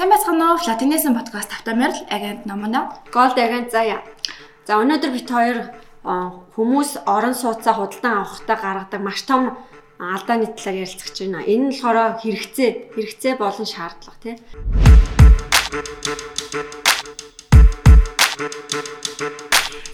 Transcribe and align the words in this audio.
Сайн 0.00 0.16
байцгаана 0.16 0.56
уу? 0.56 0.64
Латинесен 0.66 1.12
подкаст 1.12 1.52
автомер 1.52 1.92
л 1.92 2.06
агент 2.08 2.46
номоно. 2.46 2.88
Голд 3.12 3.36
агент 3.36 3.68
заяа. 3.68 4.00
За 4.64 4.80
өнөөдөр 4.80 5.12
бит 5.12 5.28
хоёр 5.28 5.76
хүмүүс 6.56 7.04
орон 7.04 7.36
сууцаа 7.36 7.76
худалдан 7.76 8.24
авахтаа 8.24 8.56
гаргадаг 8.56 8.96
маш 9.04 9.20
том 9.28 9.60
алдааны 10.00 10.56
талаар 10.56 10.88
ярилцах 10.88 11.12
гэж 11.12 11.20
байна. 11.20 11.44
Энэ 11.44 11.64
нь 11.68 11.72
болохоор 11.76 12.16
хэрэгцээ, 12.16 12.96
хэрэгцээ 12.96 13.34
болон 13.36 13.66
шаардлага 13.68 14.16
тий. 14.24 14.36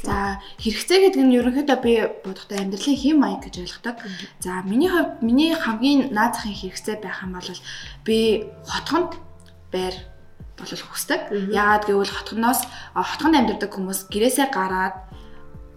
За 0.07 0.39
хэрэгцээ 0.63 0.99
гэдэг 1.03 1.23
нь 1.27 1.35
ерөнхийдөө 1.35 1.79
би 1.83 2.07
бодохдоо 2.23 2.63
амьдралын 2.63 2.95
хэм 2.95 3.19
маяг 3.19 3.43
гэж 3.43 3.59
ойлгодог. 3.59 3.99
За 4.39 4.63
миний 4.63 4.87
хувьд 4.87 5.19
миний 5.19 5.51
хамгийн 5.51 6.15
наад 6.15 6.39
захын 6.39 6.55
хэрэгцээ 6.55 7.03
байх 7.03 7.27
юм 7.27 7.35
бол 7.35 7.51
би 8.07 8.47
хотгонд 8.71 9.26
байр 9.77 9.97
бол 10.57 10.73
хүсдэг. 10.73 11.21
Яагаад 11.53 11.85
гэвэл 11.85 12.17
хотгоноос 12.17 12.65
хотгонд 12.97 13.37
амьдардаг 13.37 13.71
хүмүүс 13.77 14.09
гэрээсээ 14.09 14.49
гараад 14.49 14.97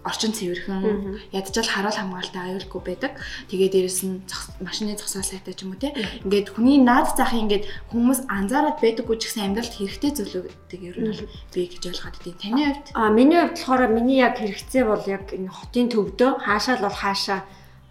орчин 0.08 0.32
цэвэрхэн 0.32 1.20
ядчил 1.36 1.68
харуул 1.68 1.92
хамгаалтай 1.92 2.56
аюулгүй 2.56 2.82
байдаг. 2.88 3.20
Тэгээ 3.52 3.70
дээрэс 3.76 4.02
нь 4.08 4.24
машины 4.64 4.96
зогсоол 4.96 5.28
сайтай 5.28 5.54
ч 5.54 5.68
юм 5.68 5.76
уу 5.76 5.82
те. 5.84 5.92
Ингээд 6.24 6.56
хүний 6.56 6.80
наад 6.80 7.12
зах 7.20 7.36
ингээд 7.36 7.68
хүмүүс 7.92 8.32
анзаараад 8.32 8.80
байдаггүй 8.80 9.20
ч 9.20 9.28
гэсэн 9.28 9.52
амьдралд 9.52 9.76
хэрэгтэй 9.76 10.12
зүйлүүдийг 10.16 10.82
ер 10.88 10.98
нь 11.04 11.28
би 11.52 11.62
гэж 11.68 11.84
ойлгоод 11.92 12.16
байна. 12.24 12.40
Таны 12.40 12.64
хувьд? 12.72 12.88
А 12.96 13.12
миний 13.12 13.40
хувьд 13.44 13.60
болохоор 13.60 13.84
миний 13.92 14.20
яг 14.24 14.40
хэрэгцээ 14.40 14.84
бол 14.88 15.04
яг 15.04 15.26
энэ 15.36 15.52
хотын 15.52 15.88
төвдөө 15.92 16.32
хаашаа 16.48 16.76
л 16.80 16.86
бол 16.88 16.96
хаашаа 17.04 17.40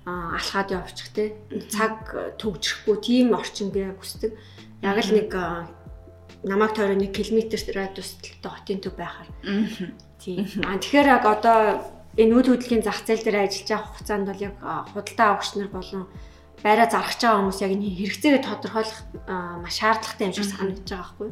алхаад 0.08 0.68
явчих 0.72 1.12
те. 1.12 1.36
Цаг 1.68 2.08
төгжихгүй 2.40 2.96
тийм 3.04 3.36
орчин 3.36 3.68
би 3.68 3.84
хүсдэг. 3.84 4.32
Яг 4.80 4.96
л 4.96 5.12
нэг 5.12 5.28
намайг 6.44 6.72
тойроо 6.74 6.94
1 6.94 7.10
км 7.10 7.38
радиустай 7.74 8.32
хотын 8.42 8.78
төв 8.78 8.94
байхаар. 8.94 9.28
Тийм. 10.22 10.46
А 10.66 10.78
тэгэхээр 10.78 11.08
яг 11.08 11.24
одоо 11.26 11.58
энэ 12.18 12.34
үйл 12.34 12.50
хөдлөлийн 12.54 12.82
зах 12.82 13.02
зээл 13.06 13.22
дээр 13.26 13.46
ажиллаж 13.46 13.68
байгаа 13.70 13.88
хугацаанд 13.90 14.26
бол 14.30 14.46
яг 14.46 14.56
худалдаа 14.94 15.26
авагч 15.34 15.50
нар 15.54 15.70
болон 15.70 16.02
байраа 16.62 16.88
зархаж 16.90 17.20
байгаа 17.22 17.38
хүмүүс 17.42 17.60
яг 17.62 17.72
энэ 17.74 17.90
хэрэгцээгээ 17.98 18.42
тодорхойлох 18.42 19.00
маш 19.62 19.74
шаардлагатай 19.78 20.26
юм 20.26 20.34
шиг 20.34 20.46
санагдаж 20.50 20.88
байгаа 20.90 21.06
байхгүй. 21.06 21.30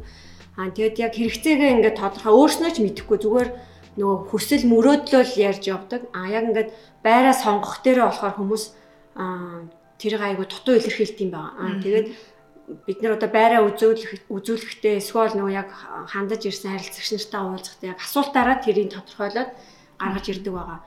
Аа 0.57 0.71
тэгэд 0.71 0.97
яг 1.03 1.13
хэрэгцээгээ 1.19 1.75
ингээд 1.75 2.01
тодорхой 2.01 2.35
өөрснөө 2.35 2.71
ч 2.71 2.79
мэдэхгүй 2.83 3.19
зүгээр 3.23 3.51
нөгөө 3.99 4.19
хүсэл 4.31 4.65
мөрөөдлөөл 4.71 5.35
ярьж 5.43 5.65
явдаг. 5.67 6.03
Аа 6.15 6.27
яг 6.31 6.45
ингээд 6.51 6.71
байраа 7.03 7.35
сонгох 7.35 7.83
дээрээ 7.83 8.07
болохоор 8.07 8.35
хүмүүс 8.39 8.65
аа 9.19 9.67
тэрийг 9.99 10.23
айгу 10.23 10.45
дутуу 10.47 10.79
илэрхийлт 10.79 11.19
юм 11.25 11.31
байна. 11.35 11.53
Аа 11.59 11.75
тэгээд 11.83 12.07
бид 12.67 12.99
нар 13.03 13.15
одоо 13.15 13.31
байраа 13.31 13.63
үзүүлэх 13.71 14.27
үзүүлэхдээ 14.27 14.99
эсвэл 14.99 15.39
нөгөө 15.39 15.55
яг 15.55 15.71
хандаж 16.11 16.43
ирсэн 16.51 16.75
харилцагч 16.75 17.11
нартай 17.15 17.43
уулзахдаа 17.47 17.91
яг 17.95 18.01
асуултаараа 18.03 18.59
тэрийг 18.63 18.91
тодорхойлоод 18.91 19.51
гаргаж 20.03 20.27
ирдэг 20.29 20.53
байгаа. 20.53 20.81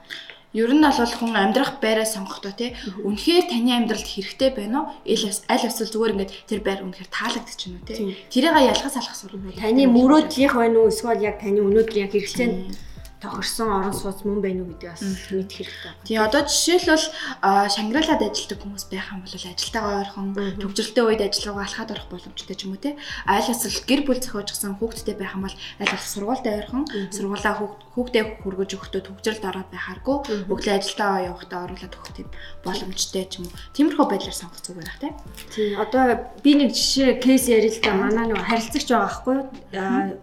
Ер 0.52 0.74
нь 0.74 0.82
бол 0.82 1.14
хүн 1.14 1.38
амьдрах 1.38 1.78
байраа 1.78 2.04
сонгохдоо 2.04 2.50
тий 2.50 2.74
үнэхээр 3.06 3.54
таны 3.54 3.70
амьдралд 3.70 4.02
хэрэгтэй 4.02 4.50
байна 4.50 4.82
уу? 4.82 4.86
Аль 5.06 5.66
эсвэл 5.70 5.94
зүгээр 5.94 6.14
ингээд 6.18 6.32
тэр 6.50 6.60
байр 6.66 6.82
үнэхээр 6.82 7.06
таалагдчих 7.06 7.70
юм 7.70 7.78
уу 7.78 7.86
тий? 7.86 8.18
Тэрийг 8.28 8.58
ялгаж 8.58 8.90
салах 8.90 9.14
сургууль. 9.14 9.54
Таны 9.54 9.86
мөрөөдлийнх 9.86 10.54
байна 10.58 10.82
уу? 10.82 10.90
Эсвэл 10.90 11.22
яг 11.22 11.38
таны 11.38 11.62
өнөөдрийн 11.62 12.10
яг 12.10 12.12
хэрэгцээнд 12.18 12.89
тохирсон 13.20 13.68
орон 13.68 13.92
сууц 13.92 14.24
мөн 14.24 14.40
байна 14.40 14.64
уу 14.64 14.72
гэдэг 14.72 14.88
бас 14.96 15.04
мэд 15.04 15.52
хэрэгтэй. 15.52 15.92
Тий 16.08 16.16
одоо 16.16 16.42
жишээлбэл 16.48 17.06
Шангрилад 17.44 18.24
ажилладаг 18.24 18.58
хүмүүс 18.64 18.84
байх 18.88 19.12
юм 19.12 19.20
бол 19.20 19.36
ажилтайгаа 19.36 20.00
ойрхон 20.00 20.28
төвжрэлтэй 20.56 21.04
үед 21.04 21.22
ажил 21.28 21.52
руугаа 21.52 21.68
алхаад 21.68 21.92
орох 21.92 22.08
боломжтой 22.08 22.56
ч 22.56 22.64
юм 22.64 22.72
уу 22.72 22.80
те. 22.80 22.96
Айл 23.28 23.52
эсвэл 23.52 23.84
гэр 23.84 24.00
бүл 24.08 24.24
зохиожсон 24.24 24.80
хүүхдтэй 24.80 25.20
байх 25.20 25.36
юм 25.36 25.44
бол 25.44 25.52
аль 25.52 25.92
болох 25.92 26.08
сургуультай 26.08 26.54
ойрхон 26.64 26.84
сургуулаа 27.12 27.54
хүүхдээ 27.92 28.24
хүргэж 28.40 28.70
өгөхдөө 28.80 29.02
төвжрэлд 29.04 29.44
ороод 29.44 29.68
байхааргүй 29.68 30.16
өглөө 30.48 30.74
ажилдаа 30.80 31.12
явахдаа 31.28 31.68
оруулаад 31.68 31.92
өгөх 32.00 32.12
тийм 32.16 32.28
боломжтой 32.64 33.24
ч 33.28 33.44
юм 33.44 33.52
уу. 33.52 33.58
Тиймэрхүү 33.76 34.06
байдлаар 34.08 34.36
сонгох 34.36 34.64
зүгээр 34.64 34.88
бах 34.88 35.00
те. 35.02 35.12
Тий 35.52 35.76
одоо 35.76 36.24
би 36.40 36.56
нэг 36.56 36.72
жишээ 36.72 37.20
кейс 37.20 37.50
ярил 37.52 37.74
л 37.74 37.84
да 37.84 37.92
манай 37.92 38.32
нэг 38.32 38.40
харилцагч 38.40 38.88
байгаа 38.88 39.10
байхгүй 39.10 39.34
юу? 39.36 39.44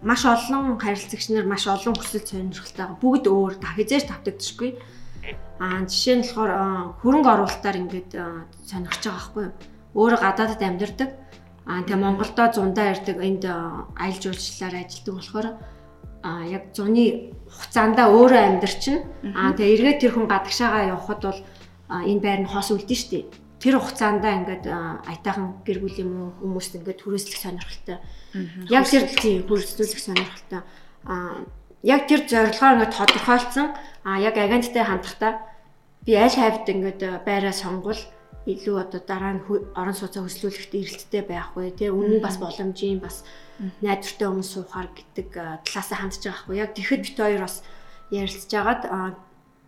Маш 0.02 0.22
олон 0.24 0.80
харилцагч 0.80 1.30
нар 1.30 1.46
маш 1.46 1.68
олон 1.68 1.94
хүсэл 1.94 2.24
сонирхолтой 2.24 2.87
байгаа. 2.88 3.02
Бүгд 3.04 3.24
өөр 3.28 3.54
та 3.60 3.68
хизээж 3.76 4.04
тавтагдчихгүй. 4.08 4.70
Аа 5.60 5.84
жишээ 5.84 6.16
нь 6.16 6.24
болохоор 6.24 6.52
хөрөнгө 7.04 7.30
оруулалтаар 7.36 7.76
ингээд 7.84 8.10
сонирхож 8.64 9.04
байгаа 9.04 9.20
байхгүй 9.20 9.44
юу? 9.44 9.54
Өөрөө 9.98 10.20
гадаадд 10.24 10.62
амьдардаг. 10.64 11.10
Аа 11.68 11.84
тэгээ 11.84 12.00
Монголдо 12.00 12.44
зундаа 12.56 12.96
ирдэг 12.96 13.16
энд 13.20 13.44
аялал 13.44 14.22
жуулчлалаар 14.24 14.76
ажилладаг 14.80 15.14
болохоор 15.14 15.46
а 16.22 16.42
яг 16.46 16.74
зуны 16.74 17.30
хугацаанда 17.46 18.10
өөрөө 18.10 18.42
амьдарчин 18.42 18.96
а 19.36 19.52
тэгээ 19.54 19.74
эргээд 19.74 19.98
тэр 20.02 20.12
хүн 20.18 20.26
гадагшаага 20.26 20.90
явхад 20.90 21.20
бол 21.22 21.40
энэ 21.88 22.22
байр 22.24 22.40
нь 22.42 22.50
хос 22.50 22.74
үлдэн 22.74 22.98
штэ 22.98 23.18
тэр 23.62 23.78
хугацаанда 23.78 24.28
ингээд 24.42 24.64
айтаахан 25.06 25.62
гэр 25.62 25.78
бүл 25.78 25.96
юм 26.02 26.10
уу 26.18 26.30
хүмүүст 26.42 26.78
ингээд 26.78 27.02
хүрээслэх 27.02 27.38
сонирхолтой 27.38 27.98
яг 28.66 28.84
тэр 28.90 29.04
тийм 29.14 29.46
хүрээслэх 29.46 30.02
сонирхолтой 30.02 30.62
а 31.06 31.46
яг 31.82 32.08
тэр 32.08 32.26
зорилгоо 32.26 32.70
ингээд 32.74 32.96
тодорхойлцсон 32.96 33.68
а 34.04 34.18
яг 34.18 34.36
агенттай 34.36 34.84
хандахтаа 34.84 35.32
би 36.02 36.14
аль 36.16 36.34
хавьд 36.34 36.66
ингээд 36.66 37.00
э, 37.02 37.10
байраа 37.22 37.52
сонгол 37.52 37.98
илүү 38.46 38.76
одоо 38.80 39.00
дараа 39.04 39.36
нь 39.36 39.44
орон 39.76 39.94
сууцаа 39.94 40.24
хөслүүлэхэд 40.24 40.74
эрэлттэй 40.74 41.22
байх 41.22 41.52
вэ 41.54 41.76
тий 41.76 41.90
үнэн 41.92 42.24
бас 42.24 42.40
боломжийн 42.40 42.98
бас 42.98 43.22
найдвартай 43.84 44.26
хүмүүс 44.26 44.50
суухаар 44.54 44.88
гэдэг 44.90 45.28
э, 45.36 45.44
талаасаа 45.68 45.98
хандж 46.00 46.22
байгаа 46.24 46.42
хгүй 46.42 46.56
яг 46.56 46.72
тэгэхэд 46.74 47.02
бит 47.04 47.18
хоёр 47.20 47.42
бас 47.44 47.62
ярилцж 48.10 48.50
агаад 48.56 48.82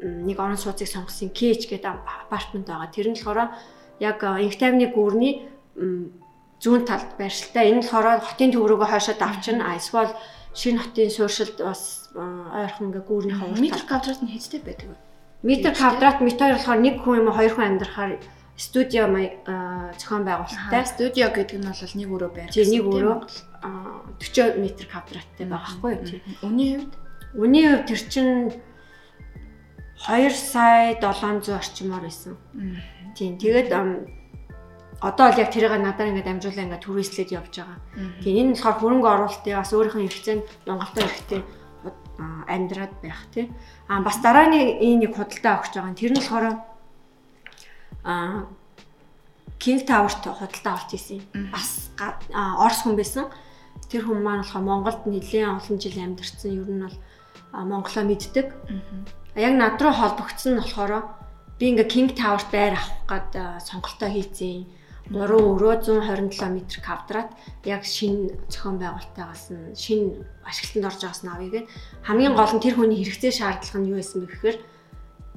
нэг 0.00 0.38
орон 0.40 0.56
сууцыг 0.56 0.88
сонгосон 0.88 1.28
KH 1.28 1.68
гэдэг 1.68 1.92
апартмент 1.92 2.66
байгаа. 2.66 2.88
Тэр 2.88 3.12
нь 3.12 3.20
болохоор 3.20 3.52
яг 4.00 4.18
инх 4.24 4.56
тайвны 4.56 4.88
гүрний 4.88 5.44
зүүн 5.76 6.82
талд 6.88 7.20
байршилтай. 7.20 7.68
Энэ 7.68 7.84
болохоор 7.84 8.24
хотын 8.24 8.52
төврөөгөө 8.56 8.88
хойшоо 8.88 9.16
давчин 9.20 9.60
а 9.60 9.76
эсвэл 9.76 10.12
шинэ 10.54 10.80
хотын 10.82 11.10
сууршилд 11.10 11.58
бас 11.62 12.10
ойрхон 12.14 12.90
ингээ 12.90 13.04
гүүрний 13.06 13.36
хавар 13.36 13.60
метр 13.60 13.82
квадрат 13.86 14.20
нь 14.22 14.32
хэзээ 14.34 14.62
байдаг 14.66 14.88
вэ? 14.90 14.98
Метр 15.46 15.72
квадрат 15.72 16.18
метр 16.20 16.52
болохоор 16.54 16.80
нэг 16.82 16.96
хүн 17.00 17.18
юм 17.22 17.28
уу 17.30 17.38
хоёр 17.38 17.52
хүн 17.54 17.68
амьдрахаар 17.78 18.18
студио 18.60 19.06
зохион 19.96 20.24
байгуулалттай. 20.26 20.84
Студио 20.84 21.30
гэдэг 21.32 21.58
нь 21.58 21.68
бол 21.70 21.94
нэг 21.96 22.08
өрөө 22.10 22.30
байр. 22.34 22.50
Тий 22.52 22.66
нэг 22.66 22.84
өрөө 22.84 23.16
40 24.20 24.60
метр 24.60 24.84
квадраттай 24.90 25.46
байгаа 25.46 25.80
байхгүй 25.80 25.92
юу? 25.96 26.44
Үний 26.44 26.70
хувьд 26.76 26.92
үний 27.40 27.64
хувьд 27.70 27.86
тэр 27.88 28.02
чинь 28.10 28.52
2 30.08 30.30
сая 30.34 30.98
700 31.00 31.56
орчмоор 31.56 32.04
байсан. 32.04 32.36
Тийм. 33.16 33.38
Тэгээд 33.38 33.72
одоо 35.00 35.32
бол 35.32 35.40
яг 35.40 35.50
тэрийг 35.50 35.72
надаар 35.80 36.12
ингээд 36.12 36.28
амжуулаа 36.28 36.64
ингээд 36.68 36.84
түрээслээд 36.84 37.30
явж 37.32 37.54
байгаа. 37.56 37.78
Тийм 38.20 38.36
энэ 38.36 38.54
болохоор 38.56 38.76
хөрөнгө 38.80 39.08
оруулалтыг 39.08 39.54
бас 39.56 39.72
өөрийнхөө 39.72 40.02
хэрэгцээнд 40.04 40.44
Монголдо 40.68 41.00
хэрэгтэй 41.00 41.40
амьдраад 42.20 42.94
байх 43.00 43.20
тий. 43.32 43.48
А 43.88 44.00
бас 44.04 44.20
дараа 44.20 44.52
нэг 44.52 44.76
энэ 44.76 45.08
нэг 45.08 45.12
худалдаа 45.16 45.64
гэж 45.64 45.72
байгаа. 45.72 45.96
Тэр 45.96 46.12
нь 46.12 46.20
болохоор 46.20 46.46
а 48.04 48.44
King 49.56 49.80
Tower-т 49.84 50.24
худалдаа 50.24 50.72
авалт 50.76 50.92
хийсэн. 50.92 51.20
Бас 51.52 51.92
Орос 52.36 52.84
хүн 52.84 52.96
байсан. 52.96 53.32
Тэр 53.88 54.04
хүн 54.04 54.20
маань 54.20 54.44
болохоор 54.44 54.64
Монголд 54.64 55.08
нэлээд 55.08 55.48
олон 55.48 55.76
жил 55.80 55.96
амьдарсан. 55.96 56.52
Ер 56.52 56.68
нь 56.68 56.84
бол 56.84 56.98
Монголоо 57.52 58.04
мэддэг. 58.04 58.52
Яг 59.36 59.54
над 59.56 59.80
руу 59.80 59.92
холбогдсон 59.96 60.56
нь 60.56 60.60
болохоор 60.60 61.08
би 61.56 61.72
ингээ 61.72 61.88
King 61.88 62.08
Tower-т 62.12 62.52
байр 62.52 62.76
авах 62.76 63.00
гад 63.08 63.64
сонголтоо 63.64 64.12
хийцэн 64.12 64.79
3 65.10 65.26
өрөө 65.26 65.74
127 65.82 66.38
м 66.46 66.62
квадрат 66.86 67.34
яг 67.66 67.82
шинэ 67.82 68.46
зохион 68.46 68.78
байгуулалтаагаас 68.78 69.50
нь 69.50 69.74
шинэ 69.74 70.22
ашиглалтанд 70.46 70.86
орж 70.86 71.00
байгаас 71.02 71.22
нь 71.26 71.32
авъя 71.34 71.50
гэд 71.50 71.66
хамгийн 72.06 72.34
гол 72.38 72.54
нь 72.54 72.62
тэр 72.62 72.74
хүний 72.78 73.02
хэрэгцээ 73.02 73.34
шаардлага 73.34 73.78
нь 73.82 73.90
юу 73.90 73.98
байсан 73.98 74.22
бэ 74.22 74.30
гэхээр 74.30 74.58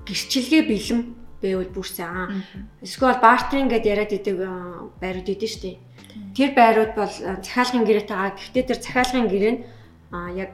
гэрчлэгээ 0.06 0.64
бэлэм 0.70 1.00
байвал 1.42 1.72
бүрсэн. 1.74 2.44
Эсвэл 2.86 3.18
бартеринг 3.18 3.74
гэдээ 3.74 3.94
яриад 3.98 4.14
идэг 4.14 4.38
байрууд 5.02 5.28
идэв 5.28 5.50
штэ. 5.50 5.81
Тэр 6.38 6.56
байрууд 6.56 6.94
бол 6.96 7.10
захиалгын 7.10 7.84
гэрээтэй 7.84 8.16
байгаа. 8.16 8.38
Гэхдээ 8.38 8.64
тэр 8.70 8.80
захиалгын 8.80 9.28
гэрээ 9.28 9.54
нь 9.58 9.62
яг 10.38 10.54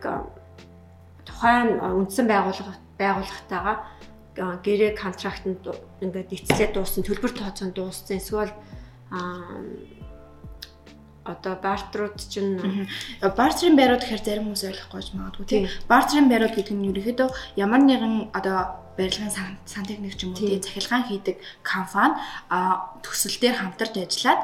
тухайн 1.27 1.77
үндсэн 1.77 2.25
байгууллага 2.25 2.74
байгууллагатайгаа 2.98 3.77
гэрээ 4.66 4.92
контрактанд 4.95 5.62
ингээд 6.01 6.33
эцлээ 6.33 6.71
дууссан 6.74 7.04
төлбөр 7.04 7.31
тооцоонд 7.36 7.75
дууссан 7.75 8.18
эсвэл 8.18 8.54
одоо 11.29 11.56
бартрууд 11.61 12.17
чинь 12.17 12.57
бартрын 13.21 13.75
байрууд 13.77 14.01
гэхээр 14.01 14.23
зарим 14.25 14.45
хүмүүс 14.50 14.65
ойлгохгүй 14.69 15.01
ч 15.03 15.09
магадгүй 15.13 15.45
тийм 15.45 15.63
бартрын 15.91 16.29
байрууд 16.29 16.56
гэдэг 16.57 16.75
нь 16.75 16.89
ерөөхдөө 16.89 17.29
ямар 17.59 17.81
нэгэн 17.85 18.33
одоо 18.33 18.57
барилгын 18.97 19.31
сантехник 19.65 20.15
ч 20.17 20.25
юм 20.25 20.33
уу 20.33 20.39
тийм 20.39 20.61
захилгаан 20.63 21.06
хийдэг 21.07 21.38
компани 21.61 22.17
а 22.50 22.97
төсөл 23.06 23.38
дээр 23.39 23.56
хамтарч 23.61 23.94
ажиллаад 23.95 24.41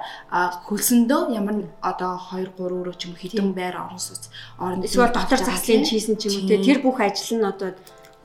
хөлсөндөө 0.68 1.22
ямар 1.36 1.56
одоо 1.82 2.14
2 2.32 2.54
3 2.54 2.80
өрөө 2.80 2.96
ч 3.00 3.02
юм 3.10 3.16
хэдэн 3.18 3.50
байр 3.58 3.76
орон 3.82 4.00
сууц 4.00 4.30
орон 4.62 4.86
эсвэл 4.86 5.12
дотор 5.12 5.42
заслын 5.42 5.84
хийсэн 5.84 6.16
ч 6.20 6.30
юм 6.30 6.48
уу 6.48 6.64
тэр 6.64 6.80
бүх 6.86 7.00
ажил 7.02 7.40
нь 7.40 7.50
одоо 7.52 7.76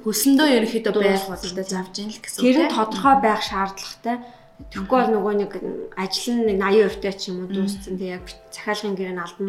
хөлсөндөө 0.04 0.48
ерөөхдөө 0.56 0.92
байх 0.96 1.24
бодлоо 1.28 1.64
завж 1.64 1.94
ийн 2.00 2.08
л 2.08 2.20
гэсэн. 2.24 2.40
Тэр 2.40 2.58
нь 2.64 2.72
тодорхой 2.72 3.16
байх 3.20 3.42
шаардлагатай. 3.44 4.16
Тэгэхгүй 4.68 4.98
бол 5.00 5.12
нөгөө 5.16 5.34
нэг 5.40 5.52
ажил 5.96 6.36
нь 6.36 6.46
нэг 6.52 6.58
80% 6.60 7.00
таа 7.00 7.14
ч 7.16 7.22
юм 7.32 7.36
уу 7.42 7.48
дууссан. 7.48 7.96
Тэг 7.96 8.20
яг 8.20 8.24
захиалгын 8.52 8.96
гэрээ 8.96 9.16
нь 9.16 9.24
алдан 9.24 9.48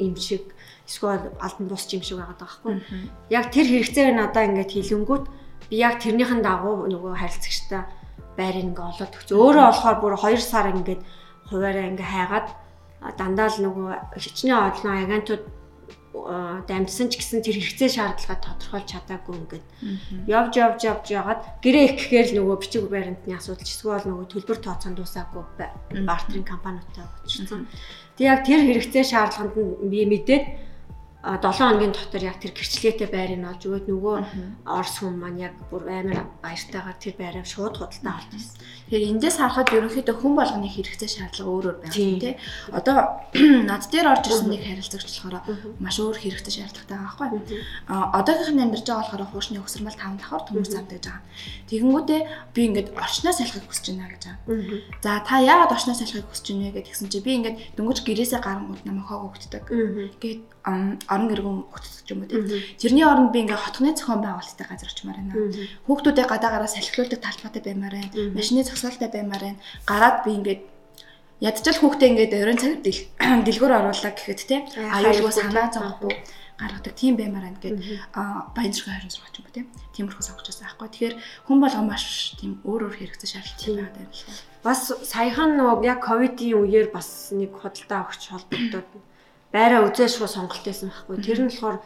юм 0.00 0.14
шиг 0.16 0.42
эсвэл 0.88 1.30
алдан 1.38 1.66
дуусч 1.68 1.88
юм 1.92 2.02
шиг 2.02 2.18
байгаа 2.18 2.38
байхгүй. 2.40 2.74
Яг 3.28 3.52
тэр 3.52 3.66
хэрэгцээг 3.68 4.16
надаа 4.16 4.48
ингээд 4.48 4.72
хилэнгүүт 4.72 5.24
би 5.68 5.74
яг 5.76 6.00
тэрнийхэн 6.00 6.42
дагуу 6.42 6.88
нөгөө 6.88 7.12
харилцагчтай 7.20 7.82
байрыг 8.36 8.64
ингээ 8.72 8.88
олоод 8.88 9.12
өгч. 9.12 9.28
Өөрөө 9.36 9.64
болохоор 9.68 9.96
бүр 10.00 10.14
2 10.16 10.40
сар 10.40 10.72
ингээд 10.72 11.00
хуваараа 11.52 11.90
ингээ 11.92 12.08
хайгаад 12.08 12.48
дандаа 13.18 13.48
л 13.52 13.58
нөгөө 13.62 13.88
хичнээн 14.16 14.58
олон 14.72 14.92
агентууд 14.96 15.42
дамжсан 16.12 17.08
ч 17.08 17.16
гэсэн 17.16 17.40
тэр 17.40 17.56
хэрэгцээ 17.56 17.90
шаардлагаа 17.96 18.38
тодорхойлж 18.44 18.88
чадаагүй 18.92 19.34
ингээд. 19.40 19.66
Явж 20.28 20.52
явж 20.60 20.80
явж 20.84 21.06
ягаад 21.08 21.40
гэрээ 21.64 21.84
их 21.88 21.94
гэхээр 21.96 22.26
л 22.28 22.36
нөгөө 22.44 22.56
бичиг 22.60 22.84
баримтны 22.92 23.32
асуудал 23.32 23.64
ч 23.64 23.72
эсвэл 23.72 24.04
нөгөө 24.04 24.26
төлбөр 24.28 24.58
тооцоон 24.60 24.92
дуусаагүй 24.92 25.44
бартерын 26.04 26.44
компаниудтай 26.44 27.04
уулзсан. 27.08 27.64
Тэг 28.20 28.24
яг 28.28 28.40
тэр 28.44 28.60
хэрэгцээ 28.60 29.04
шаардлаганд 29.08 29.56
нь 29.56 29.88
би 29.88 30.04
мэдээд 30.04 30.44
7 31.22 31.42
хоногийн 31.54 31.92
дотор 31.96 32.22
яг 32.22 32.38
тэр 32.42 32.52
гэрчлэгээтэй 32.52 33.08
байрыг 33.08 33.42
олж 33.46 33.62
өгөөд 33.66 33.86
нөгөө 33.88 34.16
Орос 34.66 34.96
хүн 35.00 35.16
маань 35.16 35.42
яг 35.50 35.54
бүр 35.70 35.88
амар 35.88 36.26
баяртайгаар 36.42 36.98
тэр 36.98 37.14
байраа 37.16 37.46
шууд 37.46 37.78
худалдаа 37.78 38.18
авч 38.18 38.30
ирсэн. 38.36 38.58
Тэгэхээр 38.90 39.10
эндээс 39.16 39.36
харахад 39.38 39.70
ерөнхийдөө 39.72 40.16
хүн 40.18 40.34
болгоны 40.36 40.68
хэрэгцээ 40.68 41.10
шаардлага 41.14 41.48
өөр 41.48 41.62
өөр 41.62 41.76
байна 41.80 41.94
тийм. 41.94 42.36
Одоо 42.72 42.96
над 43.70 43.82
дээр 43.88 44.06
орж 44.12 44.24
ирсэн 44.28 44.50
нэг 44.50 44.62
харилцагч 44.66 45.06
болохоор 45.22 45.36
маш 45.78 45.96
өөр 46.02 46.18
хэрэгцээ 46.18 46.54
шаардлагатай 46.58 46.98
байгаа 46.98 47.18
байхгүй. 47.30 47.62
А 47.88 48.18
одоогийнх 48.20 48.52
нь 48.52 48.64
амьдарч 48.66 48.86
байгаа 48.86 49.02
болохоор 49.06 49.30
хуушны 49.32 49.58
өсөрмөл 49.62 49.96
5 49.96 50.18
давхар 50.20 50.42
төмөр 50.46 50.68
замтай 50.68 50.98
гэж 50.98 51.06
байгаа. 51.06 51.24
Тэгэнгүүтээ 51.70 52.20
би 52.54 52.60
ингээд 52.66 52.88
орчноо 52.98 53.32
салхийг 53.32 53.66
хүсэж 53.70 53.86
байна 53.94 54.10
гэж 54.12 54.22
байгаа. 54.26 54.82
За 55.00 55.10
та 55.22 55.34
яагаад 55.40 55.72
орчноо 55.72 55.96
салхийг 55.96 56.26
хүсэж 56.28 56.46
байна 56.52 56.74
вэ 56.74 56.82
гэдгсэн 56.82 57.08
чи 57.08 57.20
би 57.22 57.30
ингээд 57.38 57.56
дөнгөж 57.78 57.98
гэрээсээ 58.02 58.40
гарангууд 58.42 58.82
намайг 58.84 59.06
хоог 59.08 59.32
өгддөг. 59.32 59.64
Гээд 60.18 60.40
орон 61.12 61.28
гэргэн 61.28 61.58
өгдөг 61.68 62.08
юм 62.08 62.20
уу 62.24 62.28
тийм. 62.28 62.48
Тэрний 62.80 63.04
оронд 63.04 63.30
би 63.32 63.44
ингээ 63.44 63.60
хотхны 63.60 63.92
зохион 63.92 64.24
байгуулалттай 64.24 64.66
газар 64.66 64.88
очимаар 64.88 65.18
байна. 65.20 65.34
Хүүхдүүдээ 65.86 66.26
гадаагаараа 66.26 66.70
салхилуулдаг 66.72 67.20
талбайтай 67.20 67.62
баймаар 67.62 67.94
байна. 68.00 68.32
Машины 68.32 68.64
зогсоолтой 68.64 69.10
баймаар 69.12 69.42
байна. 69.52 69.60
Гараад 69.86 70.16
би 70.24 70.30
ингээд 70.40 70.62
ядчил 71.44 71.78
хүүхдээ 71.78 72.08
ингээд 72.10 72.32
өрön 72.40 72.58
цаг 72.58 72.80
дэлгүүр 73.46 73.72
оруулаа 73.76 74.12
гэхэд 74.16 74.40
тийм. 74.48 74.62
Аюулгүй 74.72 75.32
санаа 75.32 75.68
зовхгүй 75.68 76.14
гаргадаг 76.62 76.94
тийм 76.94 77.16
баймаар 77.16 77.50
байна 77.50 77.58
гэд 77.58 77.78
баян 78.54 78.72
зэрэг 78.72 79.10
26 79.10 79.10
ч 79.10 79.38
юм 79.40 79.46
уу 79.46 79.54
тийм. 79.56 79.66
Тиймэрхүү 79.96 80.22
сонгож 80.22 80.46
байсан 80.46 80.66
аахгүй. 80.70 80.88
Тэгэхээр 80.88 81.16
хүн 81.48 81.58
болго 81.58 81.82
маш 81.82 82.04
тийм 82.38 82.62
өөр 82.62 82.82
өөр 82.86 82.96
хэрэгцээ 82.98 83.30
шаардлагатай 83.34 83.74
байдаг 83.82 84.06
юм 84.06 84.30
л. 84.30 84.46
Бас 84.62 84.80
саяхан 85.02 85.50
нөгөө 85.58 85.86
яг 85.90 86.00
ковидын 86.06 86.62
үеэр 86.62 86.88
бас 86.94 87.34
нэг 87.34 87.50
худалдаа 87.58 88.06
өгч 88.06 88.22
холбогдоод 88.30 88.88
байраа 89.52 89.86
үзээшгүй 89.86 90.28
сонголт 90.28 90.64
байсан 90.64 90.88
байхгүй. 90.90 91.16
Тэр 91.20 91.40
нь 91.44 91.52
болохоор 91.52 91.78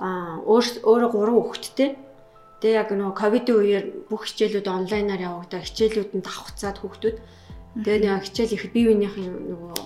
өөрөө 0.00 1.10
гурван 1.12 1.36
хүүхэдтэй. 1.44 1.90
Тэгээ 2.64 2.78
яг 2.80 2.90
нөгөө 2.90 3.14
ковидын 3.14 3.56
үеэр 3.58 3.84
бүх 4.08 4.26
хичээлүүд 4.26 4.66
онлайнаар 4.66 5.22
явагдаа 5.22 5.60
хичээлүүд 5.62 6.10
нь 6.16 6.24
давхцаад 6.24 6.78
хүүхдүүд. 6.80 7.16
Тэгээ 7.84 8.00
нэг 8.06 8.24
хичээл 8.26 8.54
ихэд 8.56 8.72
бие 8.72 8.86
биенийхэн 8.90 9.28
нөгөө 9.50 9.76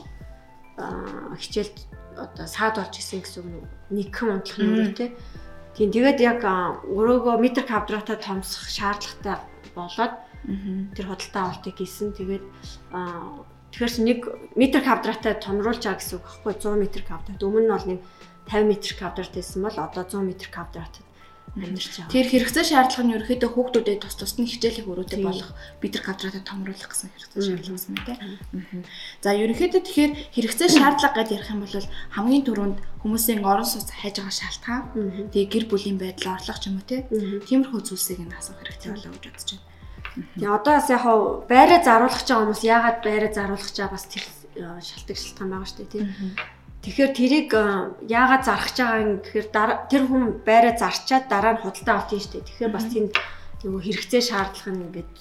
хичээлд 1.40 1.76
одоо 2.16 2.46
саад 2.46 2.76
болж 2.76 2.94
исэн 2.96 3.20
гэсэн 3.24 3.42
үг 3.44 3.68
нэгхэн 3.92 4.28
унтлах 4.40 4.60
нь 4.60 4.76
үүтэй. 4.92 5.10
Тийм 5.76 5.90
тэгээд 5.92 6.18
яг 6.24 6.40
өрөөгөө 6.88 7.36
метр 7.40 7.64
квадратаа 7.68 8.16
томсох 8.16 8.68
шаардлагатай 8.68 9.36
болоод 9.76 10.14
тэр 10.96 11.06
худалдаа 11.08 11.42
авалтыг 11.52 11.76
хийсэн. 11.76 12.16
Тэгээд 12.16 12.44
Тэгэхээр 13.76 14.08
нэг 14.08 14.20
метр 14.56 14.80
квадраттай 14.80 15.36
томруулж 15.36 15.84
байгаа 15.84 16.00
гэсэн 16.00 16.16
үг 16.16 16.24
байхгүй 16.24 16.54
100 16.64 16.80
метр 16.80 17.02
квадрат. 17.04 17.44
Өмнө 17.44 17.68
нь 17.68 17.72
бол 17.76 17.88
нэг 17.92 18.00
50 18.48 18.72
метр 18.72 18.92
квадрат 18.96 19.32
байсан 19.36 19.60
бол 19.60 19.76
одоо 19.76 20.04
100 20.08 20.24
метр 20.24 20.48
квадратад 20.48 21.04
амьдарч 21.60 22.00
байгаа. 22.00 22.08
Тэр 22.08 22.26
хэрэгцээ 22.32 22.64
шаардлага 22.72 23.04
нь 23.04 23.14
ерөөхдөө 23.20 23.50
хүүхдүүдэд 23.52 24.00
тус 24.00 24.16
тусны 24.16 24.48
хичээлийг 24.48 24.88
өрөөтэй 24.88 25.20
болох 25.20 25.52
метр 25.84 26.00
квадратад 26.00 26.48
томруулах 26.48 26.88
гэсэн 26.88 27.12
хэрэгцээ 27.12 27.42
шаардлага 27.44 27.76
гэсэн 27.76 27.92
үг 27.92 28.04
тийм. 28.08 28.80
За 29.20 29.36
ерөөхдөө 29.36 29.84
тэгэхээр 29.84 30.12
хэрэгцээ 30.32 30.68
шаардлага 30.72 31.16
гэдээ 31.20 31.36
ярих 31.36 31.52
юм 31.52 31.60
бол 31.60 31.76
хамгийн 32.16 32.44
түрүүнд 32.48 32.78
хүмүүсийн 33.04 33.44
орон 33.44 33.68
сууц 33.68 33.92
хайж 33.92 34.24
байгаа 34.24 34.36
шалтгаан 34.40 34.84
тэгээ 35.36 35.52
гэр 35.52 35.64
бүлийн 35.68 36.00
байдал 36.00 36.40
орлого 36.40 36.60
ч 36.60 36.64
юм 36.72 36.80
уу 36.80 36.88
тийм. 36.88 37.04
Тиймэрхүү 37.44 37.80
зүйлсийг 37.84 38.24
нь 38.24 38.32
асуух 38.32 38.56
хэрэгтэй 38.64 38.96
болоо 38.96 39.12
гэж 39.12 39.24
бодож 39.28 39.52
байна. 39.52 39.75
Тэгээ 40.16 40.48
одоо 40.48 40.72
бас 40.80 40.88
яг 40.88 41.02
хав 41.04 41.20
байраа 41.48 41.80
заруулах 41.84 42.24
байгаа 42.24 42.40
хүмүүс 42.44 42.62
яагаад 42.64 42.98
байраа 43.04 43.32
заруулах 43.32 43.70
байгаа 43.72 43.92
бас 43.92 44.04
тэр 44.08 44.24
э, 44.56 44.80
шалтгаан 44.80 45.20
шалтгаан 45.20 45.50
байгаа 45.52 45.68
шүү 45.68 45.78
дээ 45.78 45.92
тийм. 45.92 46.06
Тэгэхээр 46.82 47.12
тэрийг 47.12 47.48
э, 47.52 47.64
яагаад 48.08 48.42
зарах 48.48 48.68
гэж 48.72 48.76
байгаа 48.80 49.04
юм 49.04 49.12
гэхээр 49.20 49.48
тэр 49.92 50.02
хүн 50.08 50.24
байраа 50.40 50.74
зарчаад 50.80 51.24
дараа 51.28 51.52
нь 51.54 51.62
худалдаа 51.62 51.94
авах 52.00 52.12
юм 52.16 52.22
шүү 52.24 52.32
дээ. 52.32 52.48
Тэгэхээр 52.48 52.72
бас 52.72 52.86
тийм 52.88 53.06
нөгөө 53.66 53.82
хэрэгцээ 53.84 54.22
шаардлага 54.24 54.72
нь 54.72 54.84
ингээд 54.88 55.14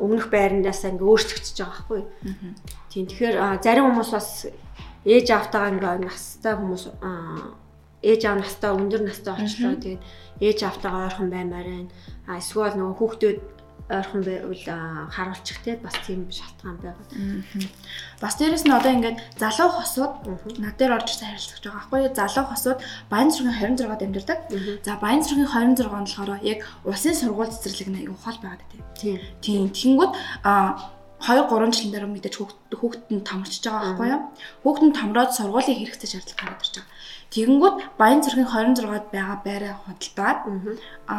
өмнөх 0.00 0.26
байрандаас 0.32 0.82
ингээ 0.88 1.10
өөрчлөгдөж 1.10 1.56
байгаа 1.60 1.76
байхгүй. 1.76 2.02
Тийм 2.88 3.04
тэгэхээр 3.12 3.36
зарим 3.60 3.84
хүмүүс 3.92 4.10
бас 4.16 4.28
ээж 5.04 5.26
автагаа 5.36 5.72
ингээ 5.76 5.94
настай 6.08 6.54
хүмүүс 6.56 6.84
ээж 8.00 8.22
аав 8.24 8.38
настай 8.40 8.70
өндөр 8.72 9.02
настай 9.04 9.32
очлоо 9.36 9.76
тэгээд 9.76 10.02
ээж 10.40 10.58
автагаа 10.64 11.08
ойрхон 11.08 11.28
баймаар 11.28 11.68
байна. 11.68 11.92
А 12.24 12.40
эсвэл 12.40 12.76
нөгөө 12.76 12.96
хүүхдүүд 12.96 13.38
ойрхон 13.90 14.22
байвал 14.22 15.10
харуулчих 15.10 15.58
те 15.66 15.76
бас 15.82 15.94
тийм 16.06 16.30
шалтгаан 16.30 16.78
байгаа. 16.78 17.06
Бас 18.22 18.34
дээрэс 18.38 18.64
нь 18.64 18.72
одоо 18.78 18.92
ингээд 18.94 19.18
залуу 19.34 19.70
хосууд 19.74 20.14
над 20.62 20.78
дээр 20.78 20.94
орж 20.94 21.10
ирсэн 21.10 21.34
харилцагч 21.34 21.64
байгаа 21.66 21.78
байхгүй 21.82 21.98
юу? 22.06 22.14
Залуу 22.14 22.44
хосууд 22.46 22.78
Баян 23.10 23.30
зүргийн 23.34 23.74
26-д 23.74 24.06
амьдардаг. 24.06 24.38
За 24.86 24.94
Баян 25.02 25.22
зүргийн 25.26 25.50
26 25.50 25.74
нь 25.74 26.06
болохоор 26.06 26.30
яг 26.46 26.58
улсын 26.86 27.14
сургууль 27.18 27.50
цэцэрлэг 27.50 27.88
нэг 27.90 28.14
ухаал 28.14 28.38
байгаа 28.38 28.62
тийм. 28.70 29.18
Тийм. 29.42 29.64
Тэгэнгүүт 29.74 30.12
а 30.46 30.78
2 31.20 31.50
3 31.50 31.74
жилийн 31.74 31.92
дараа 31.92 32.10
мэдээж 32.14 32.34
хүүхэд 32.78 33.02
нь 33.12 33.26
томорчж 33.26 33.60
байгаа 33.66 33.92
байхгүй 33.92 34.08
юу? 34.08 34.22
Хүүхэд 34.62 34.84
нь 34.86 34.96
томроод 34.96 35.36
сургуулийн 35.36 35.78
хэрэгцээ 35.82 36.10
шаардлага 36.14 36.40
гараад 36.40 36.62
ирж 36.62 36.74
байгаа. 36.78 36.94
Тэгэнгүүт 37.34 37.76
Баян 38.00 38.20
зүргийн 38.22 38.48
26-д 38.48 39.12
байгаа 39.12 39.38
байраа 39.44 39.74
худалдаад 39.82 40.38
а 41.10 41.16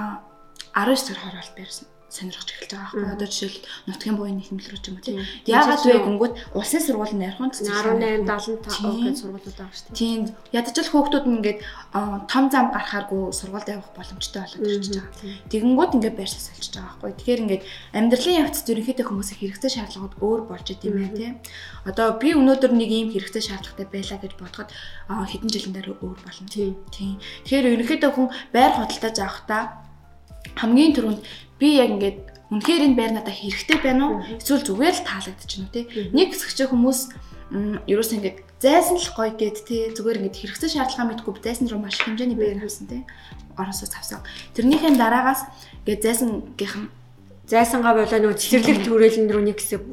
19 0.73 0.95
сар 0.97 1.19
хороолт 1.19 1.53
байрсан 1.53 1.90
сонирхож 2.11 2.49
эхэлж 2.51 2.71
байгаа 2.75 2.91
байхгүй. 2.91 3.15
Одоо 3.15 3.27
жишээл 3.31 3.59
нутгийн 3.87 4.15
буян 4.19 4.37
нэхэмлэл 4.37 4.71
рүү 4.71 4.81
ч 4.83 4.87
юм 4.91 4.95
уу 4.99 5.05
тийм. 5.07 5.23
Яагаад 5.47 5.81
вэ 5.87 5.95
гингүүд 6.03 6.33
улсын 6.59 6.83
сургуулийн 6.83 7.21
найрхан 7.23 7.51
18 7.55 8.27
75 8.27 9.07
гэж 9.07 9.15
сургуулиуд 9.23 9.55
байгаа 9.55 9.71
шүү 9.71 9.87
дээ. 9.87 9.95
Тийм. 9.95 10.19
Ядаж 10.51 10.75
л 10.75 10.91
хүүхдүүд 10.91 11.25
нь 11.31 11.35
ингээд 11.39 11.59
том 12.27 12.45
зам 12.51 12.65
гарахааргүй 12.75 13.21
сургуульд 13.31 13.71
явах 13.71 13.91
боломжтой 13.95 14.43
болоод 14.43 14.67
ирчихэж 14.67 14.95
байгаа. 14.99 15.39
Тэгэнгүүт 15.51 15.95
ингээд 15.95 16.19
байрсаа 16.19 16.41
солиж 16.43 16.67
байгаа 16.75 16.99
байхгүй. 16.99 17.11
Тэгэхээр 17.15 17.43
ингээд 17.47 17.63
амьдралын 17.95 18.39
явцад 18.43 18.71
ерөнхийдөө 18.75 19.05
хүмүүсийн 19.07 19.39
хэрэгтэй 19.39 19.71
шаардлагууд 19.71 20.15
өөр 20.19 20.41
болж 20.51 20.67
идэм 20.67 20.93
байх 20.99 21.15
тийм. 21.15 21.33
Одоо 21.87 22.07
би 22.19 22.29
өнөөдөр 22.35 22.71
нэг 22.75 22.89
ийм 22.91 23.07
хэрэгтэй 23.15 23.43
шаардлагатай 23.47 23.87
байлаа 23.87 24.19
гэж 24.19 24.33
бодоход 24.35 24.69
хэдэн 25.07 25.49
жилийн 25.49 25.75
дараа 25.79 25.95
өөр 26.03 26.19
болно. 26.19 26.47
Тийм. 26.51 26.75
Тэгэхээр 26.91 27.71
ерөнхийдөө 27.79 28.11
хүн 28.11 28.27
байр 28.51 28.71
худалдаж 28.75 29.15
авахдаа 29.23 29.90
хамгийн 30.55 30.93
түрүүнд 30.95 31.21
би 31.59 31.67
яг 31.77 31.89
ингээд 31.95 32.17
үнэхээр 32.51 32.83
энэ 32.91 32.97
байр 32.99 33.11
надад 33.15 33.35
хэрэгтэй 33.35 33.77
байна 33.79 34.03
уу? 34.07 34.15
Эсвэл 34.39 34.67
зүгээр 34.67 34.95
л 34.99 35.07
таалагдчихна 35.07 35.65
уу 35.67 35.75
те? 35.75 35.81
Нэг 36.11 36.35
хэсэгч 36.35 36.59
хүмүүс 36.67 36.99
ерөөс 37.87 38.11
ингээд 38.15 38.37
зайсан 38.59 38.97
л 38.99 39.11
гоё 39.15 39.31
гэд 39.35 39.57
те 39.67 39.91
зүгээр 39.95 40.19
ингээд 40.23 40.39
хэрэгцээ 40.39 40.75
шаардлага 40.75 41.09
мэдгүй 41.15 41.33
зайсан 41.43 41.67
руу 41.71 41.79
маш 41.79 41.99
хэмжээний 42.03 42.35
байр 42.35 42.63
авсан 42.63 42.87
те. 42.87 43.03
Ороосоо 43.55 43.87
тавсан. 43.87 44.23
Тэрнийхэн 44.55 44.95
дараагаас 44.99 45.47
ингээд 45.87 46.03
зайсангийнхан 46.03 46.91
зайсангаа 47.51 47.93
болоо 47.99 48.19
нөгөө 48.19 48.39
цэцэрлэг 48.39 48.79
төрөлн 48.87 49.27
рүү 49.27 49.43
нэг 49.51 49.57
хэсэг 49.59 49.83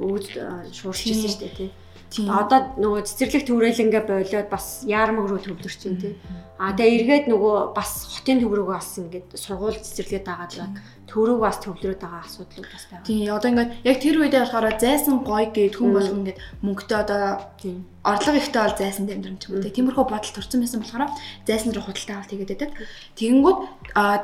шуурч 0.70 1.00
ирсэн 1.10 1.30
шүү 1.30 1.42
дээ 1.42 1.54
тий. 1.58 1.70
Одоо 2.16 2.72
нөгөө 2.80 3.04
цэцэрлэг 3.04 3.44
төрөлнгээ 3.44 4.02
болоод 4.08 4.48
бас 4.48 4.82
яармаг 4.88 5.28
руу 5.28 5.40
төвлөрч 5.44 5.80
байна 5.84 6.00
тий. 6.00 6.14
А 6.56 6.72
тэгээ 6.72 6.96
эргээд 7.04 7.24
нөгөө 7.28 7.76
бас 7.76 8.08
хотын 8.16 8.40
төв 8.40 8.56
рүү 8.56 8.68
бас 8.72 8.96
ингээд 8.96 9.36
сургууль 9.36 9.76
цэцэрлэгээ 9.76 10.24
дагаад 10.24 10.52
төрөг 11.08 11.40
бас 11.40 11.56
төвлөрөөд 11.64 12.00
байгаа 12.04 12.22
асуудлууд 12.28 12.68
бас 12.68 12.84
байгаа. 12.92 13.08
Тийм 13.08 13.32
одоо 13.32 13.48
ингээд 13.48 13.72
яг 13.88 13.96
тэр 13.96 14.16
үедээ 14.20 14.42
болохоор 14.44 14.76
зайсан 14.76 15.16
гоё 15.24 15.48
гэд 15.48 15.74
хүн 15.80 15.90
болгон 15.96 16.20
ингээд 16.22 16.38
мөнгөтэй 16.60 16.98
одоо 17.00 17.22
Тийм. 17.56 17.88
орлого 18.04 18.36
ихтэй 18.36 18.62
бол 18.62 18.76
зайсан 18.76 19.04
амьдрам 19.08 19.38
ч 19.40 19.48
юм 19.48 19.64
те. 19.64 19.72
Тиймэрхүү 19.72 20.04
бодол 20.04 20.34
төрсэн 20.36 20.60
байсан 20.60 20.80
болохоор 20.84 21.12
зайсан 21.48 21.72
руу 21.72 21.84
худалдаа 21.88 22.14
авалт 22.20 22.32
хийгээд 22.32 22.52
байдаг. 22.52 22.70
Тэгэнгүүт 23.16 23.58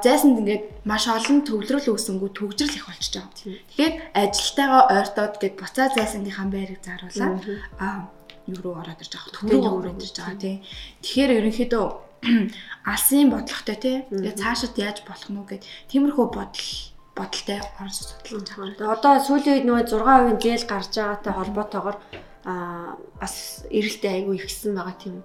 зайсанд 0.05 0.37
ингээд 0.45 0.65
маш 0.85 1.05
олон 1.09 1.39
төвлөрөл 1.49 1.89
үүсэнгүү 1.89 2.31
төгжрөл 2.37 2.77
их 2.77 2.85
болчихж 2.85 3.15
байгаа. 3.17 3.33
Тэгэхээр 3.33 3.95
ажилтайгаа 4.13 4.83
ойртоод 4.93 5.35
гээд 5.41 5.55
буцаа 5.57 5.89
зайсангийнхаа 5.97 6.47
байрыг 6.53 6.81
зааруулаад 6.85 8.13
юу 8.45 8.61
руу 8.61 8.77
ороод 8.77 9.01
ирж 9.01 9.13
байгаа. 9.17 9.33
Төвтэй 9.33 9.57
юу 9.57 9.81
руу 9.81 9.97
ирж 9.97 10.17
байгаа 10.21 10.37
тий. 10.37 10.57
Тэгэхээр 11.01 11.31
ерөнхийдөө 11.41 11.85
алсын 12.93 13.31
бодлоготой 13.31 13.77
тий. 13.77 13.97
Тэгээ 14.11 14.41
цаашид 14.41 14.75
яаж 14.81 15.05
болох 15.05 15.29
нь 15.29 15.45
гэд 15.45 15.63
тиймэрхүү 15.93 16.27
бодол 16.33 16.69
бодолтой 17.15 17.59
орон 17.79 17.95
судалж 17.95 18.51
байгаа. 18.79 18.97
Одоо 18.97 19.13
сүүлийн 19.23 19.69
үед 19.69 19.69
нөгөө 19.69 19.87
6% 19.87 20.43
зээл 20.43 20.67
гарч 20.67 20.93
байгаатай 20.99 21.33
холбоотойгоор 21.33 21.97
аа 22.45 22.99
бас 23.21 23.65
эрэлтээ 23.71 24.13
айгүй 24.25 24.37
ихсэн 24.43 24.75
байгаа 24.75 24.97
тийм. 24.99 25.23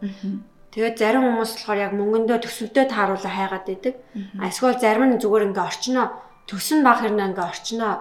Тэгээд 0.69 1.01
зарим 1.01 1.25
хүмүүс 1.25 1.51
болохоор 1.57 1.79
яг 1.81 1.93
мөнгөндөө 1.97 2.37
төсөвдөө 2.45 2.85
тааруулаа 2.93 3.33
хайгаад 3.33 3.65
байдаг. 3.65 3.95
Эсвэл 4.37 4.77
зарим 4.77 5.03
нь 5.09 5.17
зүгээр 5.17 5.49
ингээ 5.49 5.65
орчноо 5.65 6.07
төсөн 6.45 6.85
баг 6.85 7.01
хэрнээ 7.01 7.33
ингээ 7.33 7.49
орчноо 7.49 7.93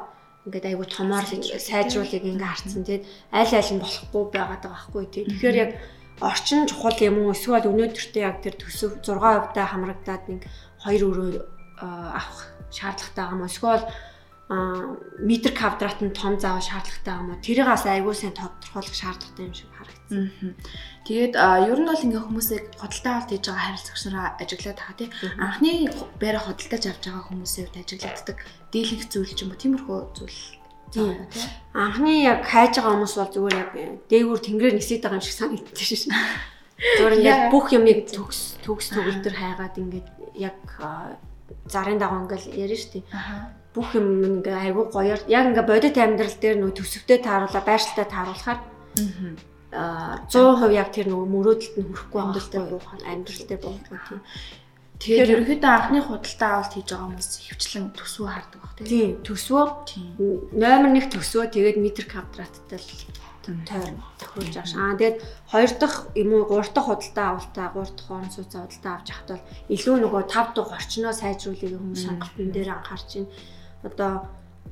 ингээд 0.44 0.68
айгүй 0.68 0.86
томоор 0.92 1.24
сайжруулыг 1.24 2.24
ингээ 2.28 2.44
харцсан. 2.52 2.84
Тэгээд 2.84 3.04
аль 3.32 3.54
аль 3.56 3.72
нь 3.72 3.80
болохгүй 3.80 4.22
байгаад 4.36 4.62
байгаа 4.62 4.84
байхгүй 4.84 5.04
тий. 5.08 5.24
Тэгэхээр 5.24 5.56
яг 5.64 5.70
орчин 6.20 6.66
чухал 6.66 6.98
юм 7.00 7.16
уу 7.22 7.32
эсвэл 7.32 7.70
өнөөдөртөө 7.70 8.22
яг 8.22 8.42
тэр 8.42 8.54
төсөв 8.58 9.00
6% 9.02 9.54
та 9.54 9.70
хамрагдаад 9.70 10.24
нэг 10.28 10.42
2 10.84 11.02
өрөө 11.06 11.30
авах 11.82 12.50
шаардлагатай 12.70 13.22
байгаа 13.24 13.36
юм 13.36 13.42
уу? 13.42 13.50
Эсвэл 13.50 13.84
метр 15.20 15.52
квадрат 15.52 16.00
нь 16.00 16.16
том 16.16 16.40
заавал 16.40 16.64
шаардлагатай 16.64 17.14
юм 17.20 17.30
уу? 17.30 17.44
Тэрийг 17.44 17.68
бас 17.68 17.84
айгүй 17.84 18.14
сайн 18.16 18.34
тодорхойлох 18.34 18.96
шаардлагатай 18.96 19.44
юм 19.44 19.54
шиг 19.54 19.70
харагдсан. 19.76 20.56
Тэгээд 21.04 21.34
ер 21.36 21.78
нь 21.78 21.88
бол 21.88 22.04
ингээ 22.06 22.24
хүмүүсийг 22.24 22.64
хөдөлთა 22.80 23.10
авалт 23.12 23.30
хийж 23.30 23.44
байгаа 23.44 23.64
харилцагч 23.68 24.02
нараа 24.08 24.28
ажиглаад 24.40 24.78
байгаа 24.80 24.96
тийм. 24.96 25.10
Анхны 25.36 25.70
байраа 26.16 26.42
хөдөлтөж 26.48 26.84
авч 26.88 27.04
байгаа 27.06 27.24
хүмүүсийн 27.28 27.66
хувьд 27.68 27.80
ажиглагддаг 27.84 28.38
дийлэнх 28.72 29.04
зүйл 29.12 29.32
ч 29.36 29.38
юм 29.44 29.52
уу 29.52 29.60
тиймэрхүү 29.60 29.98
зүйл 30.16 30.57
Тийм. 30.92 31.26
Анхны 31.74 32.24
яг 32.24 32.44
хайж 32.48 32.80
байгаа 32.80 32.92
хүмүүс 32.96 33.14
бол 33.18 33.32
зүгээр 33.34 33.56
яг 33.60 33.70
дээгүүр 34.08 34.40
тэнгэрээр 34.40 34.76
нисээд 34.78 35.02
байгаа 35.04 35.18
юм 35.20 35.26
шиг 35.26 35.36
санагддаг 35.36 35.78
шин. 35.78 36.12
Зүгээр 36.78 37.16
ингээд 37.18 37.42
бүх 37.52 37.66
юмыг 37.74 38.08
төгс 38.08 38.40
төгс 38.64 38.86
төгөлдөр 38.94 39.34
хайгаад 39.34 39.74
ингээд 39.76 40.08
яг 40.38 40.58
зарын 41.68 41.98
дагуу 41.98 42.24
ингээл 42.24 42.54
ярина 42.54 42.78
шүү 42.78 42.92
дээ. 42.94 43.06
Бүх 43.74 43.88
юм 43.98 44.06
ингээ 44.40 44.56
айгүй 44.70 44.84
гоёор 44.88 45.20
яг 45.28 45.44
ингээ 45.50 45.66
бодит 45.68 45.96
амьдрал 45.98 46.36
дээр 46.40 46.56
нөө 46.62 46.72
төсөвтэй 46.78 47.18
тааруулаа 47.20 47.62
байршилтай 47.66 48.06
тааруулахаар 48.08 48.60
аа 49.74 50.24
100% 50.32 50.72
яг 50.72 50.88
тэр 50.94 51.12
нөгөө 51.12 51.28
мөрөөдөлд 51.28 51.74
нь 51.76 51.88
хүрэхгүй 51.92 52.20
амьдрал 52.24 52.48
дээр 52.48 52.66
буух 52.72 52.88
амьдрал 53.04 53.44
дээр 53.44 53.60
буух 53.60 53.78
тийм. 53.84 54.20
Тэгэхээр 54.98 55.30
ерөнхийдөө 55.30 55.70
анхны 55.70 56.00
худалдаа 56.02 56.50
авалт 56.58 56.74
хийж 56.74 56.90
байгаа 56.90 57.06
хүмүүс 57.06 57.30
хөвчлэн 57.46 57.86
төсвөө 57.94 58.28
хардаг 58.34 58.58
баг 58.58 58.72
тийм. 58.82 59.10
Төсвөө 59.22 59.64
номер 60.58 60.90
1 60.90 61.14
төсвөө 61.14 61.44
тэгээд 61.54 61.78
метр 61.78 62.04
квадраттай 62.10 62.82
л 62.82 62.90
тойр 63.46 63.94
тохиолж 64.18 64.54
байгаа 64.58 64.66
шаа. 64.66 64.98
Тэгээд 64.98 65.18
хоёр 65.54 65.70
дахь 65.78 65.98
юм 66.18 66.30
уу 66.34 66.44
гурав 66.50 66.70
дахь 66.74 66.88
худалдаа 66.90 67.26
авалтаа 67.30 67.66
гурав 67.72 67.92
дахь 67.94 68.10
орон 68.10 68.30
сууцаа 68.34 68.60
худалдаа 68.66 68.92
авч 68.98 69.08
хахад 69.14 69.30
бол 69.30 69.46
илүү 69.70 69.96
нөгөө 70.02 70.22
5 70.34 70.56
дахь 70.58 70.74
орчноо 70.74 71.12
сайжруулах 71.14 71.78
хүмүүс 71.78 72.02
сонголтын 72.02 72.50
дээр 72.50 72.70
анхаарч 72.74 73.10
байна. 73.14 73.30
Одоо 73.86 74.12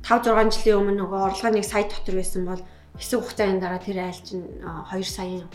5 0.03 0.27
6 0.27 0.59
жилийн 0.59 0.79
өмнө 0.83 0.99
нөгөө 1.07 1.19
орлогын 1.23 1.55
нэг 1.55 1.65
сая 1.65 1.87
дотор 1.87 2.15
байсан 2.19 2.43
бол 2.45 2.61
хэсэг 2.99 3.19
хугацааны 3.21 3.61
дараа 3.61 3.81
тэр 3.81 3.97
айл 4.03 4.21
чинь 4.27 4.45
2 4.61 5.07
саяын 5.07 5.47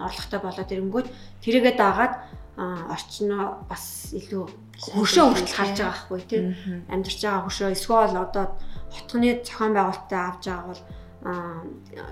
орлоготой 0.00 0.40
болоод 0.42 0.72
ирэнгүүт 0.72 1.06
тэрийгээ 1.42 1.74
дагаад 1.78 2.14
орчноо 2.58 3.62
бас 3.70 4.10
илүү 4.18 4.44
хөшөө 4.82 5.26
хүртэл 5.30 5.56
харж 5.58 5.76
байгаа 5.78 5.94
байхгүй 5.94 6.20
тийм 6.26 6.46
амьдарч 6.90 7.20
байгаа 7.22 7.46
хөшөө 7.46 7.70
эсвэл 7.74 8.18
одоо 8.18 8.46
хотгоны 8.94 9.30
зохион 9.46 9.72
байгуулалтаа 9.78 10.22
авч 10.26 10.44
байгаа 10.50 10.66
бол 10.66 10.82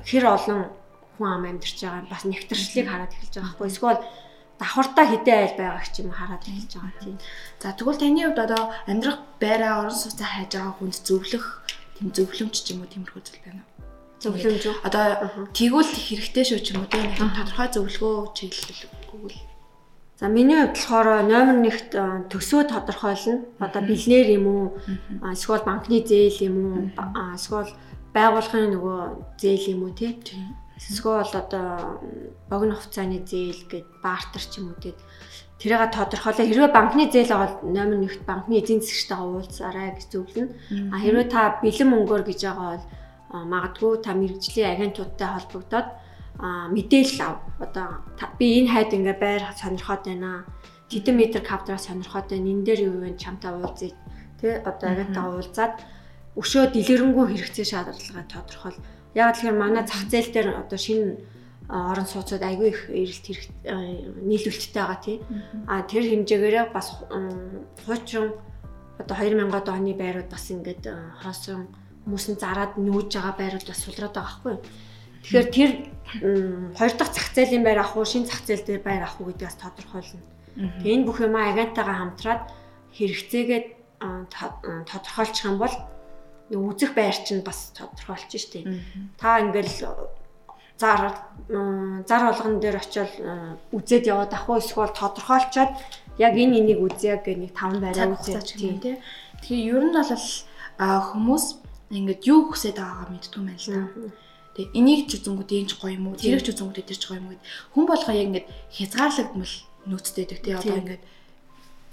хэр 0.07 0.25
олон 0.27 0.61
хүн 1.19 1.29
ам 1.35 1.45
амьдарч 1.51 1.79
байгаа 1.83 2.07
бас 2.07 2.23
нэгтэршлийг 2.31 2.87
хараад 2.87 3.11
эхэлж 3.11 3.35
байгаа 3.35 3.51
байхгүй 3.59 3.69
эсвэл 3.75 4.01
давхартаа 4.59 5.07
хідээ 5.11 5.39
айл 5.43 5.57
байгаа 5.59 5.85
ч 5.91 5.95
юм 6.07 6.11
хараад 6.15 6.43
эхэлж 6.47 6.73
байгаа 6.79 6.95
тийм. 7.03 7.19
За 7.61 7.75
тэгвэл 7.75 8.01
таны 8.01 8.23
хувьд 8.23 8.41
одоо 8.47 8.63
амьдрах 8.87 9.19
байраа 9.43 9.75
орон 9.83 9.99
сууцаа 9.99 10.31
хайж 10.31 10.51
байгаа 10.55 10.75
хүнд 10.79 10.97
зөвлөх 11.03 11.47
тийм 11.99 12.09
зөвлөмж 12.15 12.55
ч 12.55 12.67
юм 12.73 12.87
уу 12.87 12.93
тиймэрхүү 12.93 13.23
зүйл 13.23 13.43
байна 13.45 13.63
уу? 13.67 13.71
Зөвлөмж 14.23 14.63
үү? 14.63 14.77
Одоо 14.87 15.05
тэгвэл 15.53 15.91
хэрэгтэй 15.91 16.45
шүү 16.47 16.61
ч 16.63 16.67
юм 16.73 16.87
уу 16.87 16.89
тийм 16.89 17.11
тодорхой 17.19 17.69
зөвлөгөө 17.75 18.33
чиглэлгүй 18.37 19.56
За 20.19 20.29
миний 20.29 20.57
хувьд 20.57 20.73
болохоор 20.73 21.29
номер 21.29 21.61
1-т 21.61 22.33
төсөө 22.33 22.73
тодорхойлно. 22.73 23.45
Одоо 23.61 23.83
бэлнээр 23.85 24.29
юм 24.41 24.47
уу? 24.49 24.67
Эсвэл 25.29 25.61
банкны 25.61 26.01
зээл 26.01 26.49
юм 26.49 26.57
уу? 26.57 26.77
Эсвэл 27.37 27.69
байгууллагын 28.17 28.73
нөгөө 28.73 28.99
зээл 29.37 29.77
юм 29.77 29.81
уу 29.85 29.93
тий? 29.93 30.17
Эсвэл 30.81 31.21
одоо 31.37 32.01
богино 32.49 32.81
хугацааны 32.81 33.29
зээл 33.29 33.69
гэд 33.69 33.87
бартер 34.01 34.41
ч 34.41 34.57
юм 34.65 34.73
уу 34.73 34.81
тий. 34.81 34.97
Тэрийг 35.61 35.93
тодорхойлоо. 35.93 36.49
Хэрвээ 36.49 36.73
банкны 36.73 37.13
зээл 37.13 37.37
аваад 37.37 37.61
номер 37.61 38.09
1-т 38.09 38.25
банкны 38.25 38.57
эзэн 38.57 38.81
засагчтайгаа 38.81 39.29
уулзаарай 39.37 40.01
гэж 40.01 40.17
зөвлөнө. 40.17 40.53
А 40.93 40.97
хэрвээ 40.97 41.29
та 41.29 41.61
бэлэн 41.61 41.93
мөнгөөр 41.93 42.25
гэж 42.25 42.41
байгаа 42.41 42.69
бол 42.73 42.89
магадгүй 43.53 43.93
та 44.01 44.17
мэрэгжлийн 44.17 44.81
агентуудтай 44.81 45.29
холбогдоод 45.29 45.89
мэдээлэл 46.41 47.21
ав. 47.25 47.37
Одоо 47.61 47.87
би 48.39 48.61
энэ 48.61 48.73
хайд 48.73 48.91
ингээ 48.93 49.17
байр 49.17 49.43
сонирхоод 49.57 50.05
байна. 50.05 50.45
Тэдэн 50.91 51.17
метр 51.17 51.41
квадрат 51.41 51.81
сонирхоод 51.81 52.29
байна. 52.31 52.51
Энэ 52.53 52.65
дээр 52.65 52.81
юу 52.93 52.97
вэ? 53.01 53.17
Чамтай 53.17 53.53
уулзъя. 53.53 53.97
Тэ 54.41 54.61
одоо 54.65 54.89
агентаа 54.93 55.33
уулзаад 55.33 55.75
өшөө 56.37 56.77
дэлгэрэнгүй 56.77 57.27
хэрэгцээ 57.33 57.67
шаардлагаа 57.73 58.25
тодорхойл. 58.29 58.81
Яг 59.17 59.33
тэгэхээр 59.33 59.57
манай 59.57 59.85
зах 59.89 60.05
зээл 60.13 60.31
дээр 60.33 60.49
одоо 60.61 60.77
шинэ 60.77 61.17
орон 61.69 62.07
сууцуд 62.07 62.45
айгүй 62.45 62.69
их 62.69 62.81
эрэлт 62.93 63.25
хэрэг 63.27 63.45
нийлүүлэлттэй 64.29 64.83
байгаа 64.85 65.01
тий. 65.01 65.19
А 65.67 65.83
тэр 65.83 66.05
хэмжээгээрээ 66.05 66.67
бас 66.71 66.93
хуучин 67.89 68.37
одоо 69.01 69.17
2000-аад 69.17 69.67
оны 69.73 69.93
байрууд 69.97 70.31
бас 70.31 70.45
ингээд 70.53 70.85
хоосон 71.25 71.73
хүмүүс 72.05 72.27
нь 72.31 72.39
зараад 72.39 72.79
нүүж 72.79 73.11
байгаа 73.19 73.35
байрууд 73.35 73.67
бас 73.67 73.81
сулраад 73.83 74.15
байгаа 74.15 74.31
байхгүй 74.31 74.53
юу? 74.55 74.63
Тэгэхээр 75.27 75.49
тэр 75.51 75.71
хоёр 76.79 76.93
дахь 76.95 77.13
зах 77.13 77.29
зээлийн 77.35 77.67
байр 77.67 77.83
авах 77.83 77.99
уу, 77.99 78.07
шинэ 78.07 78.31
зах 78.31 78.47
зээл 78.47 78.63
дээр 78.63 78.83
байр 78.87 79.03
авах 79.03 79.19
уу 79.19 79.35
гэдгээс 79.35 79.59
тодорхойлно. 79.59 80.23
Тэгээ 80.55 80.95
энэ 81.03 81.07
бүх 81.07 81.19
юмаа 81.19 81.51
агентаагаа 81.51 81.97
хамтраад 81.99 82.43
хэрэгцээгээ 82.95 83.61
тодорхойлчих 84.87 85.51
юм 85.51 85.59
бол 85.59 85.75
үзэх 86.55 86.95
байр 86.95 87.17
чинь 87.27 87.43
бас 87.43 87.75
тодорхойлж 87.75 88.31
штеп. 88.39 88.71
Та 89.19 89.43
ингээл 89.43 89.99
зар 90.79 91.19
зар 92.07 92.23
болгон 92.31 92.63
дээр 92.63 92.79
очиод 92.79 93.13
үзээд 93.75 94.07
яваад 94.07 94.33
ах 94.33 94.47
уу 94.47 94.63
эсвэл 94.63 94.95
тодорхойлцоод 94.95 95.75
яг 96.23 96.35
энэ 96.39 96.63
энийг 96.63 96.81
үзье 96.87 97.19
гэх 97.19 97.37
нэг 97.37 97.53
таван 97.57 97.83
байраа 97.83 98.15
үзье 98.15 98.39
тийм 98.41 98.79
тий. 98.79 98.97
Тэгэхээр 99.43 99.75
ер 99.75 99.85
нь 99.91 99.97
бол 99.97 100.15
хүмүүс 100.79 101.45
ингээд 101.91 102.23
юу 102.31 102.41
хүсэж 102.53 102.77
байгаагаа 102.79 103.11
мэддэг 103.11 103.37
юм 103.37 103.47
байна 103.51 103.61
л 103.61 103.69
да. 103.75 103.83
Тэгээ 104.57 104.73
энийг 104.73 105.01
ч 105.13 105.21
үзэнгүүд 105.21 105.51
энэ 105.53 105.69
ч 105.69 105.73
гоё 105.77 105.93
юм 106.01 106.09
уу? 106.09 106.17
Тэрэг 106.17 106.41
ч 106.41 106.49
үзэнгүүд 106.57 106.89
тэр 106.89 106.97
ч 106.97 107.05
гоё 107.05 107.21
юм 107.21 107.29
уу 107.29 107.37
гэд 107.37 107.45
хүн 107.77 107.85
болгоо 107.85 108.15
яг 108.17 108.27
ингээд 108.33 108.47
хязгаарлагдмал 108.73 109.55
нөөцтэй 109.85 110.25
байдаг 110.25 110.41
тий. 110.41 110.55
Одоо 110.57 110.77
ингээд 110.81 111.03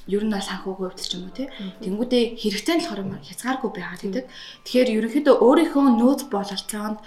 ер 0.08 0.24
нь 0.24 0.32
санхүүгийн 0.32 0.88
хувьд 0.88 1.04
ч 1.04 1.12
юм 1.20 1.28
уу 1.28 1.36
тий. 1.36 1.48
Тэнгүүдээ 1.84 2.24
хэрэгцээ 2.40 2.76
нь 2.80 2.84
болохоор 2.88 3.20
хязгааргүй 3.20 3.72
байгаад 3.76 4.02
байдаг. 4.08 4.26
Тэгэхээр 4.64 4.90
ерөнхийдөө 4.96 5.36
өөрийнхөө 5.44 5.86
нөөц 6.00 6.22
бололцоонд 6.32 7.00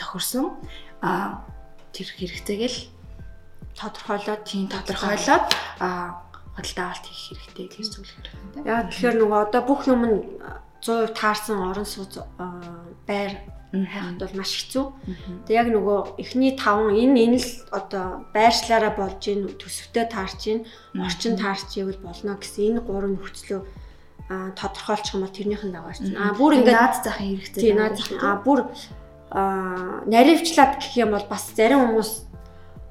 тохирсон 0.00 0.56
а 1.04 1.44
тэр 1.92 2.08
хэрэгцээг 2.08 2.60
л 2.72 2.78
тодорхойлоод 3.76 4.42
тийм 4.48 4.68
тодорхойлоод 4.72 5.44
а 5.80 6.24
худалдаа 6.56 6.92
авалт 6.92 7.06
хийх 7.08 7.40
хэрэгтэй 7.40 7.66
гэж 7.68 7.86
зүйлэх 7.88 8.16
хэрэгтэй. 8.16 8.62
Яа 8.68 8.84
тэгэхээр 8.88 9.16
нөгөө 9.20 9.40
одоо 9.48 9.62
бүх 9.64 9.80
юм 9.88 10.02
нь 10.04 10.20
100% 10.82 11.14
таарсан 11.14 11.58
орон 11.62 11.86
сууц 11.86 12.18
байр 13.06 13.32
хайхад 13.72 14.20
бол 14.20 14.36
маш 14.36 14.52
хэцүү. 14.52 14.84
Тэгээ 15.48 15.60
яг 15.62 15.68
нөгөө 15.72 16.20
эхний 16.20 16.52
таван 16.58 16.92
энэ 16.92 17.16
энэ 17.24 17.38
л 17.40 17.50
одоо 17.72 18.28
байршлаараа 18.36 18.92
болж 18.92 19.22
ийн 19.30 19.48
төсөвтэй 19.56 20.10
таарч 20.12 20.40
ийн 20.50 20.60
орчин 20.98 21.40
таарч 21.40 21.80
ивэл 21.80 22.02
болно 22.04 22.36
гэсэн 22.36 22.76
энэ 22.76 22.84
гурван 22.84 23.16
нөхцлөө 23.16 23.60
а 24.28 24.50
тодорхойлчих 24.52 25.14
юм 25.14 25.24
бол 25.24 25.32
тэрнийх 25.32 25.64
нь 25.64 25.72
дагаж 25.72 25.98
чинь. 26.04 26.16
А 26.16 26.36
бүр 26.36 26.60
ингээд 26.60 26.76
наад 26.76 26.94
захын 27.00 27.26
хэрэгтэй. 27.32 27.62
Тийм 27.64 27.76
наад 27.80 27.96
захын. 27.96 28.18
А 28.20 28.36
бүр 28.44 28.58
а 29.32 29.40
наривчлаад 30.04 30.72
гэх 30.76 30.94
юм 31.00 31.10
бол 31.16 31.26
бас 31.28 31.44
зарим 31.56 31.80
хүмүүс 31.88 32.10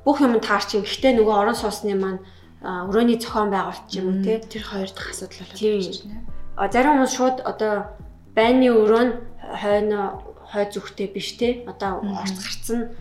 бүх 0.05 0.17
юм 0.21 0.37
таарч 0.41 0.81
юм. 0.81 0.83
Гэхдээ 0.85 1.13
нөгөө 1.17 1.35
орон 1.45 1.57
суусны 1.57 1.93
маань 1.93 2.21
өрөөний 2.61 3.21
зохион 3.21 3.53
байгуулалт 3.53 3.85
ч 3.89 4.01
юм 4.01 4.05
уу 4.09 4.17
тий. 4.25 4.37
Тэр 4.41 4.63
хоёр 4.65 4.89
дахь 4.89 5.13
асуудал 5.13 5.45
болоод 5.45 5.61
байна. 5.61 6.40
Зарим 6.57 6.99
хүмүүс 6.99 7.13
шууд 7.15 7.37
одоо 7.47 7.95
байны 8.35 8.71
өрөө 8.71 9.03
нь 9.05 9.13
хойно 9.61 10.21
хой 10.51 10.65
зүгтэй 10.67 11.07
биш 11.11 11.37
те. 11.39 11.63
Одоо 11.67 12.03
орц 12.03 12.35
гарцсан 12.35 12.91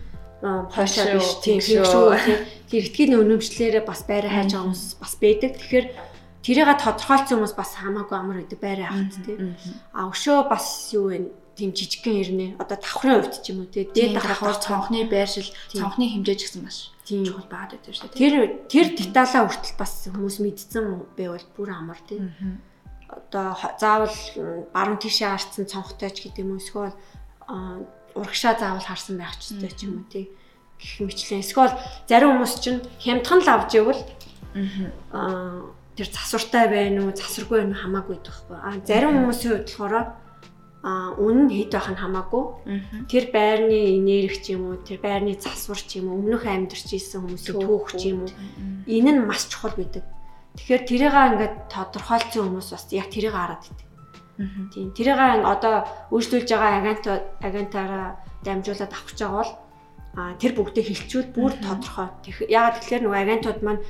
хойшоо 0.41 1.19
биш 1.19 1.29
тийм 1.43 1.59
шүү. 1.59 2.15
Тэр 2.71 2.83
итгэлийн 2.87 3.19
өнөмжлөлөөрөө 3.21 3.83
бас 3.85 4.01
байраа 4.07 4.31
хайж 4.31 4.55
байгаа 4.55 4.65
хүмүүс 4.71 4.83
бас 4.97 5.13
байдаг. 5.19 5.51
Тэгэхээр 5.59 5.87
тэрийга 6.41 6.75
тодорхойлсон 6.79 7.35
хүмүүс 7.37 7.55
бас 7.55 7.71
хамаагүй 7.77 8.17
амар 8.17 8.37
байдаг 8.41 8.59
байраа 8.59 8.89
хахад 8.89 9.19
тийм. 9.27 9.55
А 9.93 10.09
өшөө 10.09 10.49
бас 10.49 10.65
юу 10.95 11.11
вэ? 11.11 11.41
тийм 11.51 11.75
жижигхэн 11.75 12.15
ирнэ. 12.23 12.47
Одоо 12.57 12.79
давхрын 12.79 13.21
хувьд 13.21 13.43
ч 13.43 13.51
юм 13.51 13.61
уу 13.61 13.69
тий. 13.69 13.85
Дээд 13.85 14.17
давхар 14.17 14.57
цонхны 14.57 15.05
байршил, 15.05 15.51
цонхны 15.69 16.09
хэмжээ 16.09 16.37
ч 16.39 16.41
гэсэн 16.47 16.63
маш 16.63 16.89
тийм 17.05 17.27
чухал 17.27 17.45
байгаад 17.51 17.75
байдаг 17.75 17.93
шүү 17.93 18.07
дээ. 18.15 18.17
Тэр 18.17 18.33
тэр 18.71 18.87
деталаа 18.95 19.51
хүртэл 19.51 19.77
бас 19.77 19.93
хүмүүс 20.07 20.37
мэдсэн 20.41 20.85
байвал 21.19 21.47
бүр 21.53 21.69
амар 21.75 21.99
тий. 22.07 22.23
Одоо 23.11 23.55
заавал 23.79 24.15
баруун 24.73 24.99
тишээ 24.99 25.35
харсан 25.35 25.65
цонхтой 25.67 26.11
ч 26.15 26.23
гэдэг 26.23 26.43
юм 26.47 26.55
уу? 26.55 26.63
Эсвэл 26.63 26.95
урагшаа 28.15 28.55
заавал 28.55 28.87
харсан 28.87 29.19
байх 29.19 29.35
ч 29.35 29.51
ёстой 29.51 29.71
ч 29.75 29.79
юм 29.83 29.99
уу 29.99 30.07
тий. 30.07 30.31
Гэх 30.79 31.03
мэтлэн 31.03 31.43
эсвэл 31.43 31.75
зарим 32.07 32.39
хүмүүс 32.39 32.53
чинь 32.63 32.79
хямдхан 33.03 33.43
л 33.43 33.49
авч 33.51 33.71
ивэл 33.75 34.01
аа 35.11 35.67
тэр 35.95 36.07
засвартай 36.07 36.65
байна 36.71 36.99
уу 37.05 37.11
засваргүй 37.11 37.67
байна 37.67 37.75
хамаагүй 37.75 38.17
байхгүй. 38.23 38.57
А 38.57 38.69
зарим 38.87 39.11
хүмүүсийн 39.19 39.51
хувьд 39.51 39.67
болохоор 39.67 39.95
а 40.81 41.13
үнэн 41.13 41.49
хэд 41.51 41.71
байх 41.75 41.89
нь 41.93 42.01
хамаагүй. 42.01 42.43
Тэр 43.11 43.25
байрны 43.29 43.77
энерги 43.99 44.39
ч 44.39 44.45
юм 44.55 44.71
уу 44.71 44.81
тэр 44.81 45.03
байрны 45.03 45.35
засвар 45.37 45.77
ч 45.77 45.99
юм 45.99 46.09
уу 46.09 46.23
өмнөх 46.23 46.47
амьдарч 46.47 46.95
исэн 46.95 47.27
хүмүүсийн 47.27 47.59
түүх 47.59 47.91
ч 47.99 48.15
юм 48.15 48.25
уу. 48.25 48.31
энэ 48.87 49.11
нь 49.13 49.21
маш 49.27 49.45
чухал 49.51 49.75
байдаг 49.77 50.03
тэгэхээр 50.57 50.83
тэрийг 50.89 51.15
ингээд 51.15 51.55
тодорхойлцсон 51.71 52.43
хүмүүс 52.47 52.69
бас 52.73 52.85
яг 52.91 53.07
тэрийг 53.13 53.33
хараад 53.35 53.63
идэг 53.63 53.91
Тийм. 54.73 54.89
Тэрийг 54.95 55.19
одоо 55.45 55.85
үйлчлүүлж 56.09 56.49
байгаа 56.49 56.81
агент 56.81 57.05
агентаараа 57.45 58.07
дамжуулаад 58.41 58.89
авах 58.89 59.05
гэж 59.11 59.19
байгаа 59.21 59.37
бол 59.37 59.53
а 60.11 60.35
тэр 60.35 60.51
бүгдийг 60.57 60.87
хилчүүл 60.91 61.29
бүр 61.31 61.53
тодорхой. 61.61 62.09
Ягаад 62.49 62.83
тэгэхээр 62.83 63.03
нөгөө 63.05 63.21
агентууд 63.21 63.59
маань 63.63 63.83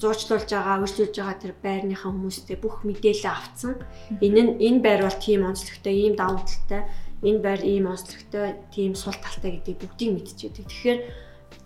зуучлуулж 0.00 0.48
байгаа, 0.48 0.80
үйлчлүүлж 0.80 1.14
байгаа 1.18 1.36
тэр 1.36 1.54
байрныхаа 1.60 2.08
хүмүүстэй 2.08 2.56
бүх 2.56 2.86
мэдээлэл 2.88 3.28
авцсан. 3.28 3.74
Энэ 4.22 4.40
нь 4.40 4.52
энэ 4.64 4.80
байр 4.80 5.00
бол 5.04 5.18
тийм 5.20 5.44
онцлогтой, 5.44 5.92
ийм 5.92 6.14
давуу 6.16 6.40
талтай, 6.40 6.88
энэ 7.20 7.40
байр 7.44 7.60
ийм 7.68 7.84
онцлогтой, 7.92 8.56
тийм 8.72 8.96
сул 8.96 9.16
талтай 9.20 9.60
гэдэг 9.60 9.76
бүгдийг 9.76 10.10
мэдчихэдэг. 10.14 10.64
Тэгэхээр 10.72 11.00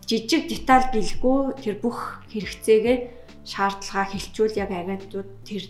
жижиг 0.03 0.43
деталь 0.51 0.91
гэлгүй 0.91 1.39
тэр 1.63 1.79
бүх 1.79 2.27
хэрэгцээгээ 2.35 3.24
шаардлагаа 3.45 4.07
хилчүүл 4.09 4.57
яг 4.57 4.71
агентууд 4.73 5.31
тэр 5.45 5.65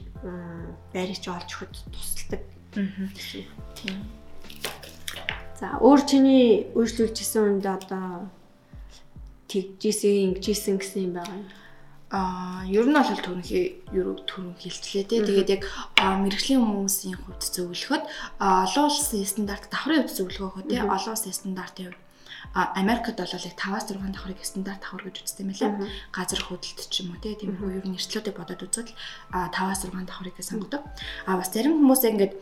байрыг 0.95 1.19
олж 1.27 1.51
өгөхөд 1.51 1.75
тусалдаг. 1.91 2.43
Тийм. 3.75 3.99
За 5.59 5.79
өөр 5.79 6.01
чиний 6.07 6.71
үйлчлүүлжсэн 6.75 7.63
үнд 7.63 7.67
одоо 7.67 8.31
тэгжсэн, 9.51 10.35
ингэжсэн 10.35 10.79
гэсэн 10.79 11.03
юм 11.07 11.13
байгаа 11.19 11.39
юм. 11.39 11.47
Аа, 12.15 12.63
ер 12.71 12.87
нь 12.87 12.95
бол 12.95 13.23
түрнхий 13.27 13.83
ерөг 13.91 14.23
түрэн 14.27 14.55
хилчлээ 14.55 15.05
тий. 15.11 15.19
Тэгээд 15.23 15.55
яг 15.59 15.63
мэрэгжлийн 15.99 16.63
хүмүүсийн 16.63 17.19
хувьд 17.19 17.43
зөвлөхөд 17.43 18.07
олон 18.39 18.87
улсын 18.87 19.27
стандарт 19.27 19.67
давхрын 19.67 20.07
хувьд 20.07 20.19
зөвлөгөөхөд 20.23 20.67
тий. 20.71 20.79
Олон 20.79 21.15
улсын 21.15 21.35
стандартын 21.35 21.91
хувьд 21.91 22.04
Америкт 22.55 23.19
бол 23.19 23.27
яг 23.27 23.43
5-аас 23.43 23.91
6 23.91 23.99
давхрыг 24.15 24.39
стандарт 24.47 24.81
давхар 24.81 25.11
гэж 25.11 25.27
үздэг 25.27 25.43
юм 25.43 25.51
байна. 25.51 25.91
Газар 26.15 26.39
хөдлөлт 26.39 26.87
ч 26.87 27.03
юм 27.03 27.11
уу 27.11 27.19
тиймэрхүү 27.19 27.83
ер 27.83 27.87
нь 27.87 27.99
эрсдлүүдийг 27.99 28.39
бодоод 28.39 28.63
үзвэл 28.63 28.95
5-аас 29.35 29.83
6 29.91 30.07
давхрыг 30.07 30.39
сонгодог. 30.39 30.83
А 31.27 31.35
бас 31.35 31.51
зарим 31.51 31.83
хүмүүс 31.83 32.03
ингээд 32.15 32.35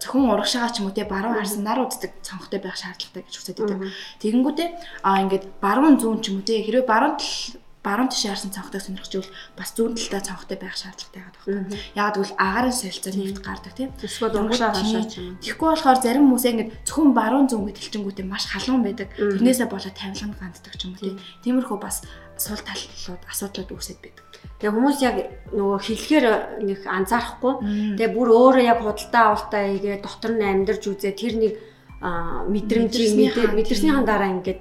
зөвхөн 0.00 0.28
урагшаага 0.28 0.72
ч 0.76 0.76
юм 0.84 0.92
уу 0.92 0.96
те 0.96 1.08
баруун 1.08 1.40
харсан 1.40 1.64
нар 1.64 1.80
үздэг 1.80 2.12
цонхтой 2.20 2.60
байх 2.60 2.76
шаардлагатай 2.76 3.24
гэж 3.24 3.34
үздэг. 3.40 3.80
Тэгэнгүүтээ 4.20 4.68
а 5.08 5.24
ингээд 5.24 5.44
баруун 5.64 5.96
зүүн 5.96 6.20
ч 6.20 6.28
юм 6.30 6.40
уу 6.40 6.44
те 6.44 6.60
хэрвээ 6.60 6.84
баруун 6.84 7.16
тал 7.16 7.56
баруун 7.86 8.10
тишээ 8.10 8.34
харсан 8.34 8.50
цонхтой 8.50 8.82
сонирхож 8.82 9.14
ивэл 9.14 9.32
бас 9.54 9.70
зүүн 9.78 9.94
талдаа 9.94 10.22
цонхтой 10.26 10.58
байх 10.58 10.74
шаардлагатай 10.74 11.22
байгаа 11.22 11.34
байхгүй. 11.38 11.78
Яг 11.94 12.10
гэвэл 12.18 12.34
агарын 12.34 12.74
солилцоо 12.74 13.12
нэвт 13.14 13.38
гардаг 13.46 13.74
тийм. 13.78 13.90
Эсвэл 14.02 14.34
урагшаа 14.34 14.74
хашаач 14.74 15.12
юм. 15.22 15.38
Тэгэхгүй 15.38 15.68
болохоор 15.70 15.98
зарим 16.02 16.26
хүмүүс 16.26 16.46
ингээд 16.50 16.70
зөвхөн 16.82 17.14
баруун 17.14 17.46
зүүн 17.46 17.66
гэж 17.70 17.76
хэлчингүүтээ 17.78 18.26
маш 18.26 18.44
халуун 18.50 18.82
байдаг. 18.82 19.08
Тэрнээсээ 19.14 19.68
болоод 19.70 19.94
тавилганд 19.94 20.34
ганддаг 20.42 20.74
ч 20.74 20.82
юм 20.82 20.92
уу 20.98 21.02
тийм. 21.06 21.16
Тиймэрхүү 21.46 21.78
бас 21.78 22.02
сул 22.36 22.60
талууд 22.60 23.22
асуудлууд 23.30 23.70
үүсэт 23.70 23.98
байдаг. 24.02 24.24
Тэгээ 24.60 24.74
хүмүүс 24.74 24.98
яг 25.00 25.16
нөгөө 25.56 25.78
хэлэхээр 25.86 26.26
нэг 26.66 26.80
анзаарахгүй. 26.84 27.54
Тэгээ 27.96 28.12
бүр 28.12 28.28
өөрөө 28.34 28.64
яг 28.66 28.80
худалдаа 28.84 29.24
авалтаа 29.32 29.62
игээ 29.72 29.96
дотор 30.04 30.32
нь 30.36 30.44
амьдарч 30.44 30.82
үзээ 30.84 31.14
тэр 31.16 31.34
нэг 31.40 31.52
мэдрэмжийг 32.00 33.56
мэдэрснийхэн 33.56 34.04
дараа 34.04 34.28
ингээд 34.36 34.60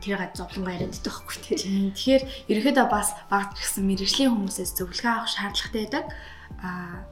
тэр 0.00 0.16
га 0.16 0.32
зовлонгаа 0.32 0.80
яриад 0.80 0.96
байдаг 0.96 1.12
байхгүй 1.12 1.36
тийм. 1.44 1.92
Тэгэхээр 1.92 2.22
ерөөдөө 2.48 2.86
бас 2.88 3.12
багт 3.28 3.52
гисэн 3.60 3.84
мэрэгжлийн 3.84 4.32
хүмүүсээс 4.32 4.72
зөвлөгөө 4.80 5.12
авах 5.12 5.28
шаардлагатай 5.28 5.84
байдаг. 5.84 6.04
Аа 6.64 7.04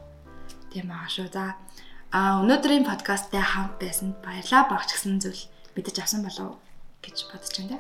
тийм 0.72 0.88
аа 0.88 1.04
шүү. 1.12 1.28
За 1.28 1.60
а 2.08 2.40
өнөөдрийн 2.40 2.88
подкасттай 2.88 3.44
хамт 3.44 3.76
байсанд 3.76 4.16
баярлалаа. 4.24 4.72
Багч 4.72 4.96
гисэн 4.96 5.20
зүйл 5.20 5.44
мэдэж 5.76 5.96
авсан 6.00 6.24
болов 6.24 6.56
гэж 7.04 7.28
бодож 7.28 7.52
байна. 7.60 7.76